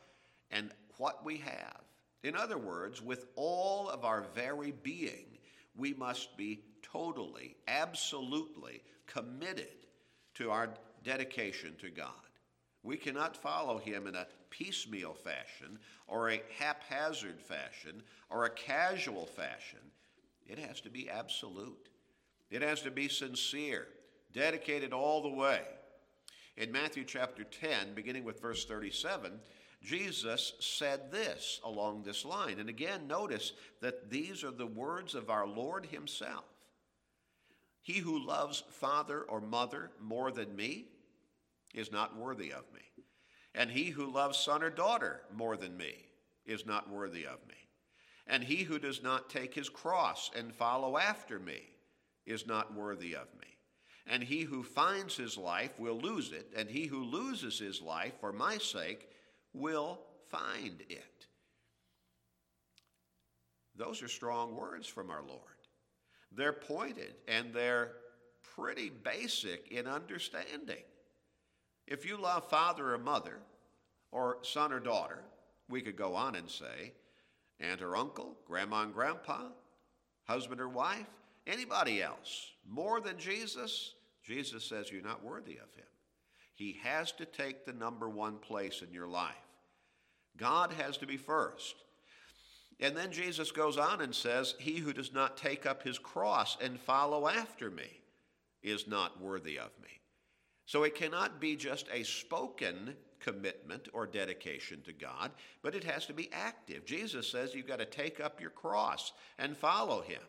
and 0.52 0.72
what 0.98 1.24
we 1.24 1.38
have. 1.38 1.82
In 2.24 2.36
other 2.36 2.58
words, 2.58 3.02
with 3.02 3.28
all 3.36 3.90
of 3.90 4.04
our 4.04 4.26
very 4.34 4.72
being, 4.72 5.38
we 5.76 5.94
must 5.94 6.36
be 6.38 6.62
totally, 6.82 7.56
absolutely 7.68 8.82
committed 9.08 9.83
to 10.36 10.52
our 10.52 10.70
dedication 11.04 11.75
to 11.82 11.90
God. 11.90 12.10
We 12.84 12.98
cannot 12.98 13.38
follow 13.38 13.78
him 13.78 14.08
in 14.08 14.16
a 14.16 14.28
piecemeal 14.50 15.13
fashion 15.13 15.80
or 16.08 16.30
a 16.30 16.44
haphazard 16.60 17.40
fashion 17.42 18.04
or 18.30 18.46
a 18.46 18.50
casual 18.50 19.25
fashion. 19.25 19.80
It 20.46 20.60
has 20.60 20.82
to 20.82 20.90
be 20.90 21.10
absolute. 21.10 21.90
It 22.52 22.62
has 22.62 22.82
to 22.82 22.92
be 22.92 23.08
sincere, 23.08 23.88
dedicated 24.34 24.94
all 24.94 25.22
the 25.22 25.30
way. 25.30 25.62
In 26.58 26.72
Matthew 26.72 27.04
chapter 27.04 27.44
10, 27.44 27.96
beginning 27.96 28.24
with 28.24 28.42
verse 28.42 28.66
37, 28.66 29.40
Jesus 29.82 30.54
said 30.60 31.12
this 31.12 31.60
along 31.63 32.04
this 32.04 32.24
line. 32.24 32.60
And 32.60 32.70
again, 32.70 33.08
notice 33.08 33.54
that 33.82 34.10
these 34.10 34.44
are 34.44 34.52
the 34.52 34.68
words 34.68 35.16
of 35.16 35.30
our 35.30 35.48
Lord 35.48 35.88
Himself. 35.88 36.46
He 37.84 38.00
who 38.00 38.25
loves 38.25 38.63
father 38.70 39.24
or 39.24 39.42
mother 39.42 39.92
more 40.02 40.32
than 40.32 40.56
me 40.56 40.86
is 41.74 41.92
not 41.92 42.18
worthy 42.18 42.52
of 42.52 42.63
me. 42.74 43.04
And 43.54 43.70
he 43.70 43.90
who 43.90 44.12
loves 44.12 44.40
son 44.40 44.63
or 44.63 44.70
daughter 44.70 45.22
more 45.34 45.58
than 45.58 45.78
me 45.78 45.94
is 46.46 46.66
not 46.66 46.90
worthy 46.90 47.25
of 47.25 47.46
me. 47.48 47.56
And 48.25 48.44
he 48.44 48.63
who 48.63 48.80
does 48.80 49.04
not 49.04 49.30
take 49.30 49.54
his 49.54 49.68
cross 49.68 50.32
and 50.36 50.56
follow 50.56 50.98
after 50.98 51.40
me 51.40 51.62
is 52.25 52.48
not 52.48 52.74
worthy 52.74 53.16
of 53.16 53.28
me. 53.40 53.48
And 54.08 54.24
he 54.24 54.44
who 54.44 54.63
finds 54.63 55.18
his 55.18 55.38
life 55.38 55.78
will 55.78 56.00
lose 56.00 56.32
it, 56.32 56.52
and 56.56 56.70
he 56.70 56.86
who 56.86 57.04
loses 57.04 57.60
his 57.60 57.82
life 57.82 58.13
for 58.20 58.32
my 58.32 58.58
sake 58.58 59.10
will 59.54 60.00
find 60.30 60.84
it. 60.90 61.28
Those 63.75 64.02
are 64.02 64.08
strong 64.08 64.56
words 64.56 64.88
from 64.88 65.10
our 65.10 65.22
Lord. 65.22 65.53
They're 66.36 66.54
pointed 66.54 67.16
and 67.28 67.54
they're 67.54 67.92
pretty 68.56 68.90
basic 68.90 69.72
in 69.72 69.88
understanding. 69.88 70.84
If 71.88 72.06
you 72.06 72.18
love 72.18 72.50
father 72.50 72.94
or 72.94 72.98
mother, 72.98 73.40
or 74.12 74.38
son 74.44 74.72
or 74.72 74.80
daughter, 74.80 75.24
we 75.70 75.82
could 75.82 75.98
go 75.98 76.16
on 76.16 76.36
and 76.36 76.50
say, 76.50 76.94
aunt 77.60 77.82
or 77.82 77.96
uncle, 77.96 78.38
grandma 78.46 78.84
and 78.84 78.94
grandpa, 78.94 79.48
husband 80.25 80.62
or 80.62 80.70
wife, 80.70 81.08
anybody 81.48 82.02
else, 82.02 82.52
more 82.70 83.02
than 83.02 83.18
Jesus, 83.18 83.96
Jesus 84.24 84.63
says 84.63 84.92
you're 84.92 85.02
not 85.02 85.24
worthy 85.24 85.54
of 85.54 85.74
him. 85.74 85.86
He 86.54 86.78
has 86.84 87.12
to 87.13 87.25
take 87.25 87.66
the 87.66 87.74
number 87.74 88.08
one 88.08 88.38
place 88.38 88.84
in 88.88 88.94
your 88.94 89.08
life. 89.08 89.34
God 90.38 90.72
has 90.74 90.98
to 90.98 91.08
be 91.08 91.18
first. 91.18 91.75
And 92.84 92.98
then 92.98 93.13
Jesus 93.13 93.50
goes 93.52 93.78
on 93.78 94.02
and 94.02 94.13
says, 94.13 94.56
He 94.60 94.78
who 94.78 94.92
does 94.92 95.13
not 95.13 95.38
take 95.38 95.66
up 95.66 95.84
his 95.84 95.98
cross 95.98 96.58
and 96.62 96.78
follow 96.78 97.30
after 97.30 97.72
me 97.72 98.02
is 98.62 98.88
not 98.88 99.22
worthy 99.22 99.58
of 99.58 99.70
me. 99.82 99.90
So 100.66 100.84
it 100.84 100.94
cannot 100.94 101.40
be 101.40 101.56
just 101.56 101.88
a 101.94 102.04
spoken 102.04 102.96
commitment 103.22 103.88
or 103.94 104.06
dedication 104.06 104.82
to 104.82 104.92
God, 104.92 105.32
but 105.62 105.75
it 105.75 105.86
has 105.86 106.06
to 106.08 106.13
be 106.13 106.30
active. 106.34 106.86
Jesus 106.86 107.32
says 107.32 107.56
you've 107.56 107.68
got 107.68 107.80
to 107.80 107.86
take 107.86 108.20
up 108.20 108.42
your 108.42 108.50
cross 108.50 109.13
and 109.40 109.56
follow 109.56 110.02
him. 110.02 110.22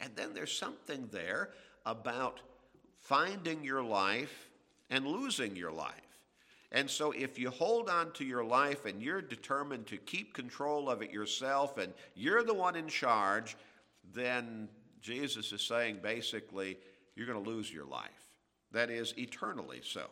And 0.00 0.10
then 0.16 0.34
there's 0.34 0.56
something 0.56 1.08
there 1.12 1.50
about 1.86 2.40
finding 2.98 3.62
your 3.62 3.82
life 3.82 4.50
and 4.90 5.06
losing 5.06 5.54
your 5.54 5.70
life. 5.70 5.94
And 6.72 6.88
so, 6.88 7.10
if 7.10 7.38
you 7.38 7.50
hold 7.50 7.88
on 7.88 8.12
to 8.12 8.24
your 8.24 8.44
life 8.44 8.84
and 8.84 9.02
you're 9.02 9.22
determined 9.22 9.88
to 9.88 9.96
keep 9.96 10.34
control 10.34 10.88
of 10.88 11.02
it 11.02 11.10
yourself 11.10 11.78
and 11.78 11.92
you're 12.14 12.44
the 12.44 12.54
one 12.54 12.76
in 12.76 12.86
charge, 12.86 13.56
then 14.14 14.68
Jesus 15.00 15.52
is 15.52 15.62
saying 15.62 15.98
basically, 16.02 16.78
you're 17.16 17.26
going 17.26 17.42
to 17.42 17.50
lose 17.50 17.72
your 17.72 17.86
life. 17.86 18.08
That 18.72 18.88
is, 18.88 19.14
eternally 19.18 19.80
so. 19.82 20.06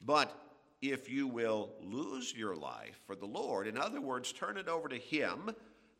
But 0.00 0.36
if 0.82 1.08
you 1.08 1.28
will 1.28 1.70
lose 1.80 2.34
your 2.34 2.56
life 2.56 3.00
for 3.06 3.14
the 3.14 3.26
Lord, 3.26 3.68
in 3.68 3.78
other 3.78 4.00
words, 4.00 4.32
turn 4.32 4.56
it 4.56 4.68
over 4.68 4.88
to 4.88 4.98
Him, 4.98 5.50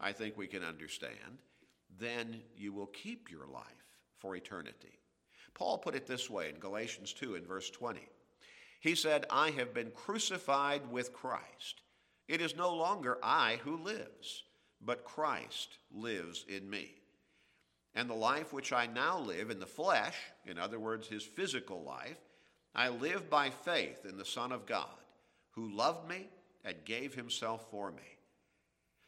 I 0.00 0.12
think 0.12 0.36
we 0.36 0.48
can 0.48 0.64
understand, 0.64 1.38
then 1.98 2.40
you 2.56 2.72
will 2.72 2.86
keep 2.86 3.30
your 3.30 3.46
life 3.46 3.64
for 4.18 4.34
eternity. 4.34 4.98
Paul 5.54 5.78
put 5.78 5.94
it 5.94 6.06
this 6.06 6.28
way 6.28 6.48
in 6.48 6.58
Galatians 6.58 7.12
2 7.12 7.36
in 7.36 7.46
verse 7.46 7.70
20. 7.70 8.00
He 8.84 8.94
said, 8.94 9.24
I 9.30 9.48
have 9.52 9.72
been 9.72 9.92
crucified 9.92 10.82
with 10.90 11.14
Christ. 11.14 11.80
It 12.28 12.42
is 12.42 12.54
no 12.54 12.76
longer 12.76 13.16
I 13.22 13.58
who 13.64 13.78
lives, 13.78 14.42
but 14.84 15.06
Christ 15.06 15.78
lives 15.90 16.44
in 16.46 16.68
me. 16.68 16.92
And 17.94 18.10
the 18.10 18.14
life 18.14 18.52
which 18.52 18.74
I 18.74 18.84
now 18.84 19.18
live 19.18 19.48
in 19.48 19.58
the 19.58 19.64
flesh, 19.64 20.16
in 20.44 20.58
other 20.58 20.78
words, 20.78 21.08
his 21.08 21.22
physical 21.22 21.82
life, 21.82 22.18
I 22.74 22.90
live 22.90 23.30
by 23.30 23.48
faith 23.48 24.04
in 24.04 24.18
the 24.18 24.24
Son 24.26 24.52
of 24.52 24.66
God, 24.66 24.84
who 25.52 25.74
loved 25.74 26.06
me 26.06 26.28
and 26.62 26.76
gave 26.84 27.14
himself 27.14 27.64
for 27.70 27.90
me. 27.90 28.18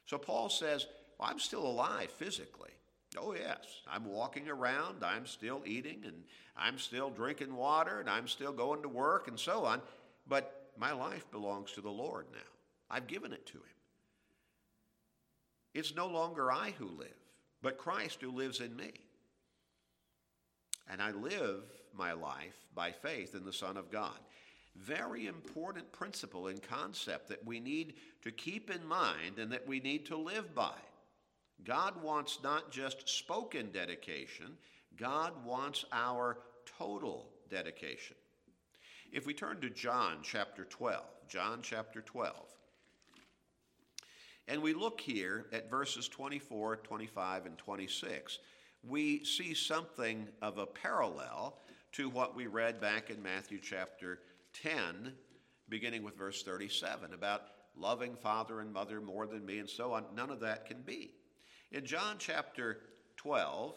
So 0.07 0.17
Paul 0.17 0.49
says, 0.49 0.87
well, 1.19 1.29
I'm 1.29 1.39
still 1.39 1.67
alive 1.67 2.11
physically. 2.13 2.71
Oh, 3.17 3.35
yes, 3.35 3.65
I'm 3.91 4.05
walking 4.05 4.49
around, 4.49 5.03
I'm 5.03 5.27
still 5.27 5.63
eating, 5.65 6.03
and 6.05 6.25
I'm 6.57 6.79
still 6.79 7.11
drinking 7.11 7.55
water 7.55 8.01
and 8.01 8.09
I'm 8.09 8.29
still 8.29 8.53
going 8.53 8.83
to 8.83 8.89
work 8.89 9.29
and 9.29 9.39
so 9.39 9.65
on, 9.65 9.83
but 10.27 10.71
my 10.79 10.93
life 10.93 11.31
belongs 11.31 11.73
to 11.73 11.81
the 11.81 11.91
Lord 11.91 12.27
now. 12.33 12.39
I've 12.91 13.07
given 13.07 13.33
it 13.33 13.47
to 13.47 13.59
Him. 13.59 13.63
It's 15.75 15.95
no 15.95 16.07
longer 16.07 16.51
I 16.51 16.73
who 16.79 16.87
live, 16.87 17.09
but 17.63 17.79
Christ 17.79 18.23
who 18.23 18.31
lives 18.31 18.61
in 18.61 18.75
me. 18.75 18.93
And 20.91 21.03
I 21.03 21.11
live 21.11 21.65
my 21.95 22.13
life 22.13 22.57
by 22.75 22.93
faith 22.93 23.35
in 23.35 23.45
the 23.45 23.53
Son 23.53 23.77
of 23.77 23.91
God. 23.91 24.19
Very 24.77 25.27
important 25.27 25.91
principle 25.93 26.47
and 26.49 26.63
concept 26.63 27.29
that 27.29 27.45
we 27.45 27.61
need 27.61 27.95
to 28.23 28.31
keep 28.31 28.71
in 28.71 28.87
mind 28.87 29.39
and 29.39 29.51
that 29.53 29.67
we 29.67 29.81
need 29.81 30.07
to 30.07 30.17
live 30.17 30.55
by. 30.55 30.75
God 31.65 32.01
wants 32.03 32.39
not 32.43 32.71
just 32.71 33.09
spoken 33.09 33.71
dedication, 33.73 34.57
God 34.97 35.33
wants 35.45 35.85
our 35.93 36.39
total 36.79 37.29
dedication. 37.51 38.17
If 39.13 39.27
we 39.27 39.35
turn 39.35 39.61
to 39.61 39.71
John 39.71 40.19
chapter 40.23 40.65
12, 40.65 41.03
John 41.29 41.61
chapter 41.63 42.01
12, 42.01 42.35
and 44.49 44.63
we 44.63 44.75
look 44.75 45.01
here 45.01 45.47
at 45.53 45.71
verses 45.71 46.09
24, 46.09 46.77
25, 46.77 47.47
and 47.47 47.59
26, 47.59 48.39
we 48.85 49.25
see 49.25 49.55
something 49.55 50.29
of 50.43 50.59
a 50.59 50.67
parallel 50.67 51.59
to 51.93 52.09
what 52.09 52.37
we 52.37 52.47
read 52.47 52.81
back 52.81 53.11
in 53.11 53.23
Matthew 53.23 53.59
chapter 53.61 54.21
10 54.63 55.13
beginning 55.69 56.03
with 56.03 56.17
verse 56.17 56.43
37 56.43 57.13
about 57.13 57.43
loving 57.77 58.15
father 58.17 58.61
and 58.61 58.73
mother 58.73 59.01
more 59.01 59.27
than 59.27 59.45
me 59.45 59.59
and 59.59 59.69
so 59.69 59.93
on. 59.93 60.05
None 60.15 60.31
of 60.31 60.41
that 60.41 60.67
can 60.67 60.83
be. 60.83 61.11
In 61.73 61.85
John 61.85 62.17
chapter 62.19 62.79
12, 63.17 63.75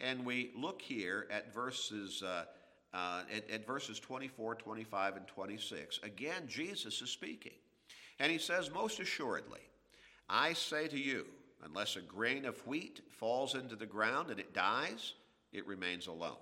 and 0.00 0.24
we 0.24 0.50
look 0.56 0.82
here 0.82 1.26
at 1.30 1.54
verses. 1.54 2.22
Uh, 2.22 2.44
uh, 2.92 3.22
at, 3.32 3.48
at 3.48 3.64
verses 3.64 4.00
24, 4.00 4.56
25, 4.56 5.16
and 5.16 5.26
26, 5.28 6.00
again, 6.02 6.42
Jesus 6.48 7.00
is 7.00 7.08
speaking. 7.08 7.52
And 8.18 8.32
he 8.32 8.38
says, 8.38 8.68
Most 8.72 8.98
assuredly, 8.98 9.60
I 10.28 10.54
say 10.54 10.88
to 10.88 10.98
you, 10.98 11.26
unless 11.64 11.94
a 11.94 12.00
grain 12.00 12.44
of 12.44 12.66
wheat 12.66 13.00
falls 13.10 13.54
into 13.54 13.76
the 13.76 13.86
ground 13.86 14.30
and 14.30 14.40
it 14.40 14.52
dies, 14.52 15.14
it 15.52 15.66
remains 15.66 16.08
alone. 16.08 16.36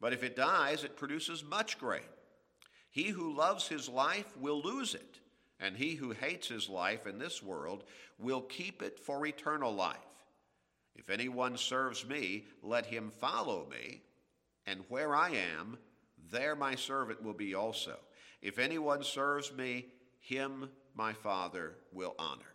But 0.00 0.12
if 0.12 0.22
it 0.22 0.36
dies, 0.36 0.84
it 0.84 0.96
produces 0.96 1.44
much 1.44 1.78
grain. 1.78 2.02
He 2.90 3.08
who 3.08 3.36
loves 3.36 3.68
his 3.68 3.88
life 3.88 4.36
will 4.36 4.60
lose 4.60 4.94
it, 4.94 5.20
and 5.60 5.76
he 5.76 5.94
who 5.94 6.10
hates 6.10 6.48
his 6.48 6.68
life 6.68 7.06
in 7.06 7.18
this 7.18 7.42
world 7.42 7.84
will 8.18 8.40
keep 8.40 8.82
it 8.82 8.98
for 8.98 9.26
eternal 9.26 9.72
life. 9.72 10.07
If 10.98 11.10
anyone 11.10 11.56
serves 11.56 12.04
me, 12.04 12.44
let 12.62 12.84
him 12.84 13.10
follow 13.10 13.66
me, 13.70 14.02
and 14.66 14.80
where 14.88 15.14
I 15.14 15.30
am, 15.30 15.78
there 16.30 16.56
my 16.56 16.74
servant 16.74 17.22
will 17.22 17.34
be 17.34 17.54
also. 17.54 17.96
If 18.42 18.58
anyone 18.58 19.04
serves 19.04 19.52
me, 19.52 19.86
him 20.18 20.68
my 20.94 21.12
Father 21.12 21.76
will 21.92 22.16
honor. 22.18 22.54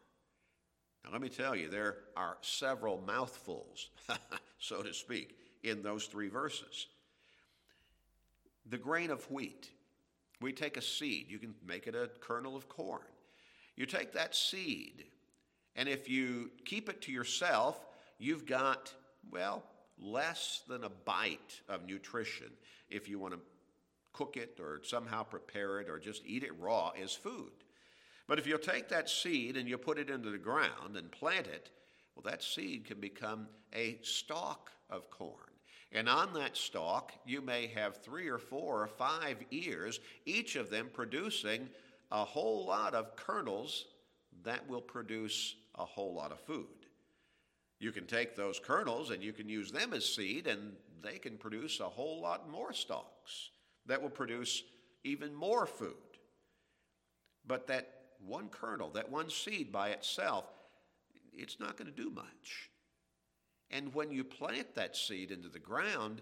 Now, 1.04 1.12
let 1.12 1.22
me 1.22 1.30
tell 1.30 1.56
you, 1.56 1.70
there 1.70 1.98
are 2.16 2.38
several 2.42 3.02
mouthfuls, 3.06 3.90
so 4.60 4.84
to 4.84 4.94
speak, 4.94 5.38
in 5.64 5.82
those 5.82 6.06
three 6.06 6.30
verses. 6.30 6.88
The 8.70 8.78
grain 8.78 9.10
of 9.10 9.30
wheat, 9.32 9.70
we 10.42 10.52
take 10.52 10.78
a 10.78 10.82
seed, 10.82 11.28
you 11.30 11.40
can 11.40 11.56
make 11.66 11.88
it 11.88 11.96
a 11.96 12.10
kernel 12.20 12.56
of 12.56 12.68
corn. 12.68 13.02
You 13.76 13.86
take 13.86 14.14
that 14.14 14.36
seed, 14.36 15.06
and 15.76 15.90
if 15.90 16.10
you 16.10 16.52
keep 16.66 16.90
it 16.90 17.02
to 17.04 17.12
yourself, 17.12 17.84
you've 18.18 18.46
got, 18.46 18.94
well, 19.32 19.64
less 19.98 20.62
than 20.68 20.84
a 20.84 20.90
bite 20.90 21.62
of 21.70 21.86
nutrition 21.86 22.52
if 22.90 23.08
you 23.08 23.20
want 23.20 23.34
to 23.34 23.40
cook 24.14 24.38
it 24.38 24.60
or 24.60 24.82
somehow 24.84 25.24
prepare 25.24 25.80
it 25.80 25.90
or 25.90 26.00
just 26.00 26.24
eat 26.26 26.44
it 26.44 26.60
raw 26.60 26.92
as 27.02 27.14
food. 27.14 27.52
But 28.28 28.40
if 28.40 28.48
you'll 28.48 28.60
take 28.60 28.90
that 28.90 29.10
seed 29.10 29.58
and 29.58 29.68
you 29.68 29.78
put 29.78 29.98
it 29.98 30.10
into 30.10 30.30
the 30.30 30.38
ground 30.38 30.96
and 30.96 31.12
plant 31.12 31.48
it, 31.48 31.72
well, 32.16 32.24
that 32.24 32.44
seed 32.44 32.86
can 32.86 33.00
become 33.00 33.48
a 33.74 33.98
stalk 34.02 34.72
of 34.90 35.10
corn. 35.10 35.38
And 35.92 36.10
on 36.10 36.34
that 36.34 36.58
stalk, 36.58 37.12
you 37.26 37.42
may 37.42 37.68
have 37.68 37.98
three 37.98 38.28
or 38.28 38.40
four 38.40 38.82
or 38.82 38.88
five 38.88 39.38
ears, 39.52 40.00
each 40.26 40.56
of 40.56 40.70
them 40.70 40.90
producing 40.92 41.70
a 42.12 42.24
whole 42.24 42.66
lot 42.66 42.96
of 42.96 43.16
kernels 43.16 43.86
that 44.44 44.68
will 44.68 44.82
produce 44.82 45.56
a 45.76 45.86
whole 45.86 46.14
lot 46.14 46.32
of 46.32 46.40
food. 46.40 46.83
You 47.80 47.92
can 47.92 48.06
take 48.06 48.36
those 48.36 48.60
kernels 48.60 49.10
and 49.10 49.24
you 49.24 49.34
can 49.34 49.50
use 49.50 49.72
them 49.72 49.94
as 49.94 50.06
seed, 50.06 50.48
and 50.48 50.74
they 51.02 51.18
can 51.18 51.38
produce 51.38 51.80
a 51.80 51.90
whole 51.90 52.22
lot 52.22 52.50
more 52.50 52.74
stalks 52.74 53.50
that 53.86 54.02
will 54.02 54.10
produce 54.10 54.64
even 55.04 55.34
more 55.34 55.66
food. 55.66 55.94
But 57.46 57.68
that 57.68 57.90
one 58.26 58.48
kernel, 58.48 58.90
that 58.92 59.12
one 59.12 59.30
seed 59.30 59.72
by 59.72 59.90
itself, 59.90 60.46
it's 61.34 61.60
not 61.60 61.78
going 61.78 61.92
to 61.92 62.04
do 62.04 62.10
much. 62.10 62.70
And 63.70 63.94
when 63.94 64.12
you 64.12 64.24
plant 64.24 64.76
that 64.76 64.96
seed 64.96 65.32
into 65.32 65.50
the 65.50 65.60
ground, 65.60 66.22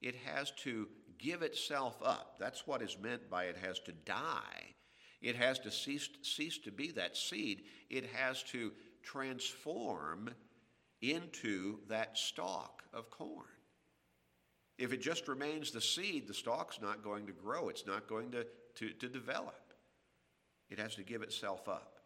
it 0.00 0.14
has 0.24 0.52
to 0.62 0.88
give 1.18 1.42
itself 1.42 1.96
up. 2.02 2.36
That's 2.38 2.66
what 2.66 2.82
is 2.82 2.96
meant 3.02 3.28
by 3.28 3.44
it 3.44 3.56
has 3.56 3.78
to 3.80 3.92
die. 3.92 4.74
It 5.20 5.36
has 5.36 5.58
to 5.60 5.70
cease, 5.70 6.08
cease 6.22 6.58
to 6.58 6.70
be 6.70 6.92
that 6.92 7.16
seed. 7.16 7.62
It 7.90 8.06
has 8.14 8.42
to 8.44 8.72
transform 9.02 10.30
into 11.12 11.78
that 11.88 12.16
stalk 12.16 12.82
of 12.92 13.10
corn. 13.10 13.46
If 14.78 14.92
it 14.92 15.02
just 15.02 15.28
remains 15.28 15.70
the 15.70 15.80
seed, 15.80 16.26
the 16.26 16.34
stalk's 16.34 16.80
not 16.80 17.04
going 17.04 17.26
to 17.26 17.32
grow, 17.32 17.68
it's 17.68 17.86
not 17.86 18.08
going 18.08 18.32
to, 18.32 18.46
to, 18.76 18.90
to 18.90 19.08
develop. 19.08 19.72
It 20.70 20.78
has 20.78 20.94
to 20.96 21.02
give 21.02 21.22
itself 21.22 21.68
up. 21.68 21.98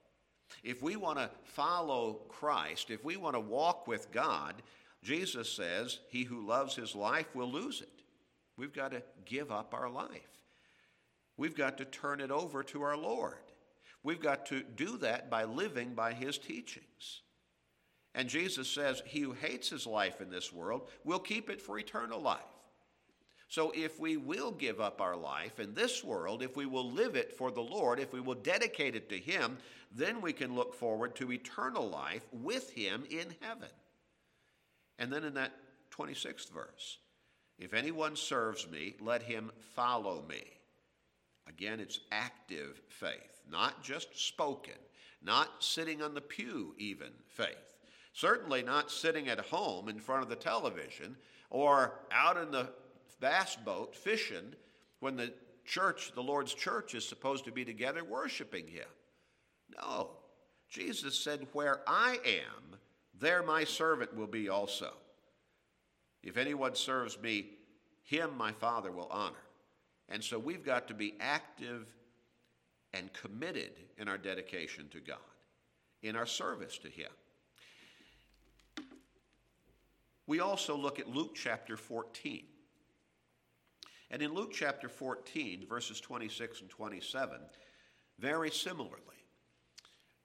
If 0.62 0.82
we 0.82 0.96
want 0.96 1.18
to 1.18 1.30
follow 1.44 2.20
Christ, 2.28 2.90
if 2.90 3.04
we 3.04 3.16
want 3.16 3.34
to 3.34 3.40
walk 3.40 3.86
with 3.86 4.10
God, 4.12 4.54
Jesus 5.02 5.50
says, 5.50 6.00
He 6.08 6.24
who 6.24 6.46
loves 6.46 6.74
his 6.74 6.94
life 6.94 7.34
will 7.34 7.50
lose 7.50 7.80
it. 7.80 8.02
We've 8.56 8.72
got 8.72 8.90
to 8.90 9.02
give 9.24 9.52
up 9.52 9.72
our 9.72 9.88
life. 9.88 10.08
We've 11.36 11.54
got 11.54 11.78
to 11.78 11.84
turn 11.84 12.20
it 12.20 12.30
over 12.30 12.62
to 12.64 12.82
our 12.82 12.96
Lord. 12.96 13.38
We've 14.02 14.20
got 14.20 14.46
to 14.46 14.62
do 14.62 14.98
that 14.98 15.30
by 15.30 15.44
living 15.44 15.94
by 15.94 16.12
his 16.12 16.38
teachings. 16.38 17.22
And 18.14 18.28
Jesus 18.28 18.68
says, 18.68 19.02
He 19.06 19.20
who 19.20 19.32
hates 19.32 19.70
his 19.70 19.86
life 19.86 20.20
in 20.20 20.30
this 20.30 20.52
world 20.52 20.88
will 21.04 21.18
keep 21.18 21.50
it 21.50 21.60
for 21.60 21.78
eternal 21.78 22.20
life. 22.20 22.40
So, 23.48 23.72
if 23.74 23.98
we 23.98 24.16
will 24.16 24.50
give 24.50 24.80
up 24.80 25.00
our 25.00 25.16
life 25.16 25.58
in 25.58 25.72
this 25.74 26.04
world, 26.04 26.42
if 26.42 26.56
we 26.56 26.66
will 26.66 26.90
live 26.90 27.16
it 27.16 27.32
for 27.32 27.50
the 27.50 27.62
Lord, 27.62 27.98
if 27.98 28.12
we 28.12 28.20
will 28.20 28.34
dedicate 28.34 28.94
it 28.94 29.08
to 29.08 29.18
Him, 29.18 29.56
then 29.94 30.20
we 30.20 30.32
can 30.32 30.54
look 30.54 30.74
forward 30.74 31.16
to 31.16 31.32
eternal 31.32 31.88
life 31.88 32.26
with 32.32 32.70
Him 32.70 33.04
in 33.10 33.34
heaven. 33.40 33.70
And 34.98 35.12
then 35.12 35.24
in 35.24 35.34
that 35.34 35.52
26th 35.96 36.50
verse, 36.50 36.98
if 37.58 37.74
anyone 37.74 38.14
serves 38.14 38.68
me, 38.70 38.94
let 39.00 39.22
him 39.22 39.50
follow 39.74 40.24
me. 40.28 40.44
Again, 41.48 41.80
it's 41.80 42.00
active 42.12 42.80
faith, 42.88 43.42
not 43.50 43.82
just 43.82 44.16
spoken, 44.16 44.74
not 45.22 45.48
sitting 45.62 46.02
on 46.02 46.14
the 46.14 46.20
pew, 46.20 46.74
even 46.78 47.08
faith. 47.26 47.77
Certainly 48.18 48.64
not 48.64 48.90
sitting 48.90 49.28
at 49.28 49.38
home 49.38 49.88
in 49.88 50.00
front 50.00 50.24
of 50.24 50.28
the 50.28 50.34
television 50.34 51.14
or 51.50 52.00
out 52.10 52.36
in 52.36 52.50
the 52.50 52.68
bass 53.20 53.54
boat 53.54 53.94
fishing 53.94 54.56
when 54.98 55.14
the 55.14 55.32
church, 55.64 56.10
the 56.16 56.20
Lord's 56.20 56.52
church, 56.52 56.96
is 56.96 57.06
supposed 57.06 57.44
to 57.44 57.52
be 57.52 57.64
together 57.64 58.02
worshiping 58.02 58.66
Him. 58.66 58.88
No. 59.80 60.16
Jesus 60.68 61.16
said, 61.16 61.46
Where 61.52 61.82
I 61.86 62.18
am, 62.26 62.80
there 63.20 63.44
my 63.44 63.62
servant 63.62 64.16
will 64.16 64.26
be 64.26 64.48
also. 64.48 64.94
If 66.24 66.36
anyone 66.36 66.74
serves 66.74 67.22
me, 67.22 67.50
him 68.02 68.36
my 68.36 68.50
Father 68.50 68.90
will 68.90 69.06
honor. 69.12 69.36
And 70.08 70.24
so 70.24 70.40
we've 70.40 70.64
got 70.64 70.88
to 70.88 70.94
be 70.94 71.14
active 71.20 71.86
and 72.92 73.12
committed 73.12 73.78
in 73.96 74.08
our 74.08 74.18
dedication 74.18 74.88
to 74.88 74.98
God, 74.98 75.18
in 76.02 76.16
our 76.16 76.26
service 76.26 76.78
to 76.78 76.88
Him. 76.88 77.12
We 80.28 80.40
also 80.40 80.76
look 80.76 81.00
at 81.00 81.08
Luke 81.08 81.34
chapter 81.34 81.78
14. 81.78 82.44
And 84.10 84.20
in 84.20 84.34
Luke 84.34 84.52
chapter 84.52 84.86
14, 84.86 85.66
verses 85.66 86.00
26 86.00 86.60
and 86.60 86.70
27, 86.70 87.40
very 88.18 88.50
similarly, 88.50 88.98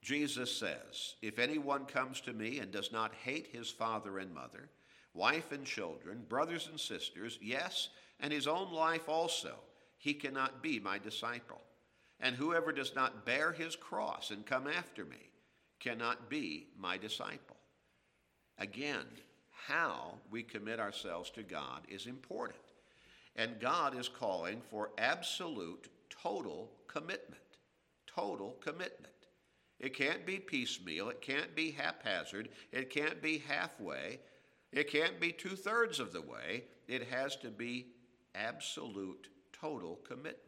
Jesus 0.02 0.54
says, 0.54 1.16
If 1.22 1.40
anyone 1.40 1.86
comes 1.86 2.20
to 2.22 2.34
me 2.34 2.60
and 2.60 2.70
does 2.70 2.92
not 2.92 3.14
hate 3.24 3.48
his 3.48 3.70
father 3.70 4.20
and 4.20 4.34
mother, 4.34 4.70
wife 5.14 5.54
and 5.54 5.64
children, 5.64 6.26
brothers 6.28 6.68
and 6.70 6.80
sisters, 6.80 7.40
yes, 7.42 7.88
and 8.20 8.34
his 8.34 8.46
own 8.46 8.74
life 8.74 9.08
also, 9.08 9.56
he 9.98 10.14
cannot 10.14 10.62
be 10.62 10.82
my 10.82 10.98
disciple. 10.98 11.62
And 12.20 12.36
whoever 12.36 12.74
does 12.74 12.94
not 12.94 13.26
bear 13.26 13.54
his 13.54 13.78
cross 13.78 14.32
and 14.32 14.46
come 14.46 14.68
after 14.68 15.06
me 15.06 15.30
cannot 15.80 16.30
be 16.30 16.68
my 16.78 16.98
disciple. 16.98 17.56
Again, 18.58 19.06
how 19.68 20.16
we 20.30 20.44
commit 20.44 20.80
ourselves 20.80 21.30
to 21.32 21.44
God 21.44 21.82
is 21.88 22.08
important. 22.08 22.60
And 23.36 23.60
God 23.60 23.98
is 23.98 24.08
calling 24.08 24.62
for 24.70 24.92
absolute, 24.98 25.90
total 26.10 26.70
commitment. 26.88 27.42
Total 28.08 28.56
commitment. 28.62 29.14
It 29.80 29.96
can't 29.96 30.26
be 30.26 30.38
piecemeal. 30.38 31.10
It 31.10 31.22
can't 31.22 31.56
be 31.56 31.72
haphazard. 31.72 32.50
It 32.72 32.90
can't 32.90 33.22
be 33.22 33.40
halfway. 33.40 34.20
It 34.72 34.92
can't 34.92 35.20
be 35.20 35.32
two 35.32 35.56
thirds 35.56 36.00
of 36.00 36.14
the 36.14 36.22
way. 36.22 36.66
It 36.88 37.08
has 37.10 37.36
to 37.38 37.50
be 37.50 37.88
absolute, 38.36 39.28
total 39.52 40.00
commitment. 40.08 40.40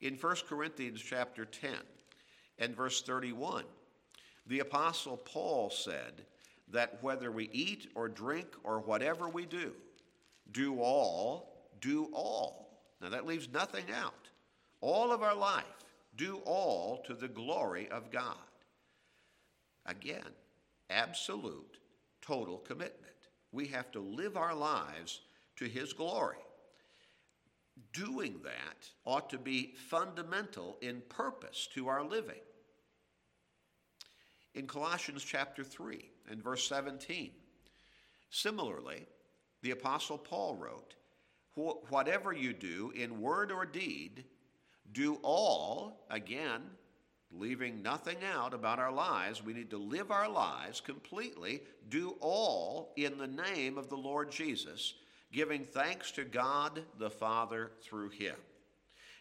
In 0.00 0.14
1 0.14 0.36
Corinthians 0.48 1.00
chapter 1.00 1.44
10 1.44 1.70
and 2.58 2.76
verse 2.76 3.02
31, 3.02 3.64
the 4.46 4.60
Apostle 4.60 5.16
Paul 5.16 5.70
said 5.70 6.24
that 6.72 7.02
whether 7.02 7.30
we 7.30 7.48
eat 7.52 7.90
or 7.94 8.08
drink 8.08 8.48
or 8.64 8.80
whatever 8.80 9.28
we 9.28 9.46
do, 9.46 9.72
do 10.50 10.80
all 10.80 11.52
do 11.80 12.08
all. 12.12 12.82
Now 13.00 13.10
that 13.10 13.26
leaves 13.26 13.48
nothing 13.52 13.84
out. 13.94 14.28
All 14.80 15.12
of 15.12 15.22
our 15.22 15.34
life, 15.36 15.64
do 16.16 16.38
all 16.44 17.02
to 17.06 17.14
the 17.14 17.28
glory 17.28 17.88
of 17.90 18.10
God. 18.10 18.36
Again, 19.86 20.28
absolute, 20.90 21.78
total 22.22 22.58
commitment. 22.58 23.12
We 23.52 23.66
have 23.68 23.90
to 23.92 24.00
live 24.00 24.36
our 24.36 24.54
lives 24.54 25.20
to 25.56 25.66
His 25.66 25.92
glory. 25.92 26.38
doing 27.92 28.40
that 28.44 28.88
ought 29.04 29.30
to 29.30 29.38
be 29.38 29.74
fundamental 29.90 30.78
in 30.80 31.02
purpose 31.08 31.68
to 31.74 31.88
our 31.88 32.04
living. 32.04 32.40
In 34.54 34.66
Colossians 34.66 35.24
chapter 35.24 35.64
3 35.64 36.10
and 36.30 36.42
verse 36.42 36.66
17, 36.68 37.30
similarly, 38.30 39.06
the 39.62 39.70
Apostle 39.70 40.18
Paul 40.18 40.56
wrote, 40.56 40.94
Whatever 41.54 42.32
you 42.32 42.52
do 42.52 42.92
in 42.94 43.20
word 43.20 43.52
or 43.52 43.66
deed, 43.66 44.24
do 44.92 45.18
all, 45.22 46.06
again, 46.10 46.62
leaving 47.30 47.82
nothing 47.82 48.18
out 48.30 48.52
about 48.52 48.78
our 48.78 48.92
lives. 48.92 49.42
We 49.42 49.54
need 49.54 49.70
to 49.70 49.78
live 49.78 50.10
our 50.10 50.28
lives 50.28 50.80
completely, 50.80 51.62
do 51.88 52.16
all 52.20 52.92
in 52.96 53.18
the 53.18 53.26
name 53.26 53.78
of 53.78 53.88
the 53.88 53.96
Lord 53.96 54.30
Jesus, 54.30 54.94
giving 55.32 55.64
thanks 55.64 56.10
to 56.12 56.24
God 56.24 56.82
the 56.98 57.10
Father 57.10 57.72
through 57.82 58.10
him. 58.10 58.36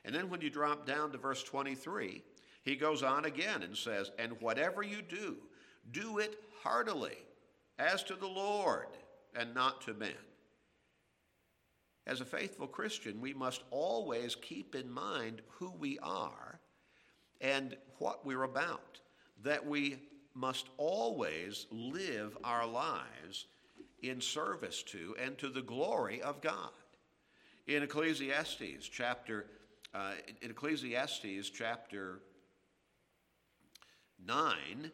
And 0.03 0.13
then 0.13 0.29
when 0.29 0.41
you 0.41 0.49
drop 0.49 0.85
down 0.85 1.11
to 1.11 1.17
verse 1.17 1.43
23, 1.43 2.23
he 2.63 2.75
goes 2.75 3.03
on 3.03 3.25
again 3.25 3.63
and 3.63 3.75
says, 3.75 4.11
And 4.17 4.39
whatever 4.39 4.83
you 4.83 5.01
do, 5.01 5.37
do 5.91 6.19
it 6.19 6.39
heartily, 6.63 7.17
as 7.79 8.03
to 8.03 8.15
the 8.15 8.27
Lord, 8.27 8.87
and 9.35 9.53
not 9.55 9.81
to 9.81 9.93
men. 9.93 10.11
As 12.05 12.21
a 12.21 12.25
faithful 12.25 12.67
Christian, 12.67 13.21
we 13.21 13.33
must 13.33 13.63
always 13.71 14.35
keep 14.35 14.75
in 14.75 14.91
mind 14.91 15.41
who 15.47 15.71
we 15.71 15.97
are 15.99 16.59
and 17.39 17.75
what 17.97 18.25
we're 18.25 18.43
about, 18.43 18.99
that 19.43 19.65
we 19.65 19.99
must 20.33 20.67
always 20.77 21.67
live 21.71 22.37
our 22.43 22.65
lives 22.65 23.45
in 24.01 24.21
service 24.21 24.83
to 24.83 25.15
and 25.21 25.37
to 25.37 25.49
the 25.49 25.61
glory 25.61 26.21
of 26.21 26.41
God. 26.41 26.71
In 27.67 27.83
Ecclesiastes 27.83 28.87
chapter 28.91 29.45
uh, 29.93 30.13
in 30.41 30.51
Ecclesiastes 30.51 31.49
chapter 31.49 32.21
9 34.27 34.91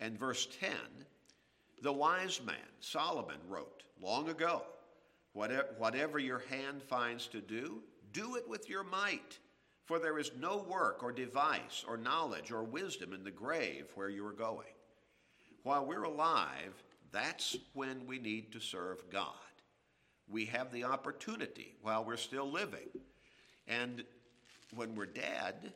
and 0.00 0.18
verse 0.18 0.48
10, 0.60 0.70
the 1.82 1.92
wise 1.92 2.40
man, 2.44 2.56
Solomon, 2.80 3.38
wrote 3.48 3.82
long 4.00 4.28
ago 4.28 4.62
whatever, 5.34 6.18
your 6.18 6.42
hand 6.48 6.82
finds 6.82 7.26
to 7.26 7.40
do, 7.40 7.82
do 8.12 8.36
it 8.36 8.48
with 8.48 8.68
your 8.68 8.84
might. 8.84 9.38
For 9.84 9.98
there 9.98 10.18
is 10.18 10.30
no 10.40 10.64
work 10.68 11.02
or 11.02 11.12
device 11.12 11.84
or 11.86 11.98
knowledge 11.98 12.50
or 12.50 12.62
wisdom 12.64 13.12
in 13.12 13.22
the 13.22 13.30
grave 13.30 13.86
where 13.96 14.08
you 14.08 14.24
are 14.26 14.32
going. 14.32 14.72
While 15.62 15.84
we're 15.84 16.04
alive, 16.04 16.82
that's 17.12 17.56
when 17.74 18.06
we 18.06 18.18
need 18.18 18.52
to 18.52 18.60
serve 18.60 19.10
God. 19.10 19.34
We 20.26 20.46
have 20.46 20.72
the 20.72 20.84
opportunity 20.84 21.74
while 21.82 22.02
we're 22.02 22.16
still 22.16 22.50
living. 22.50 22.88
And 23.68 24.04
when 24.74 24.94
we're 24.94 25.04
dead, 25.04 25.74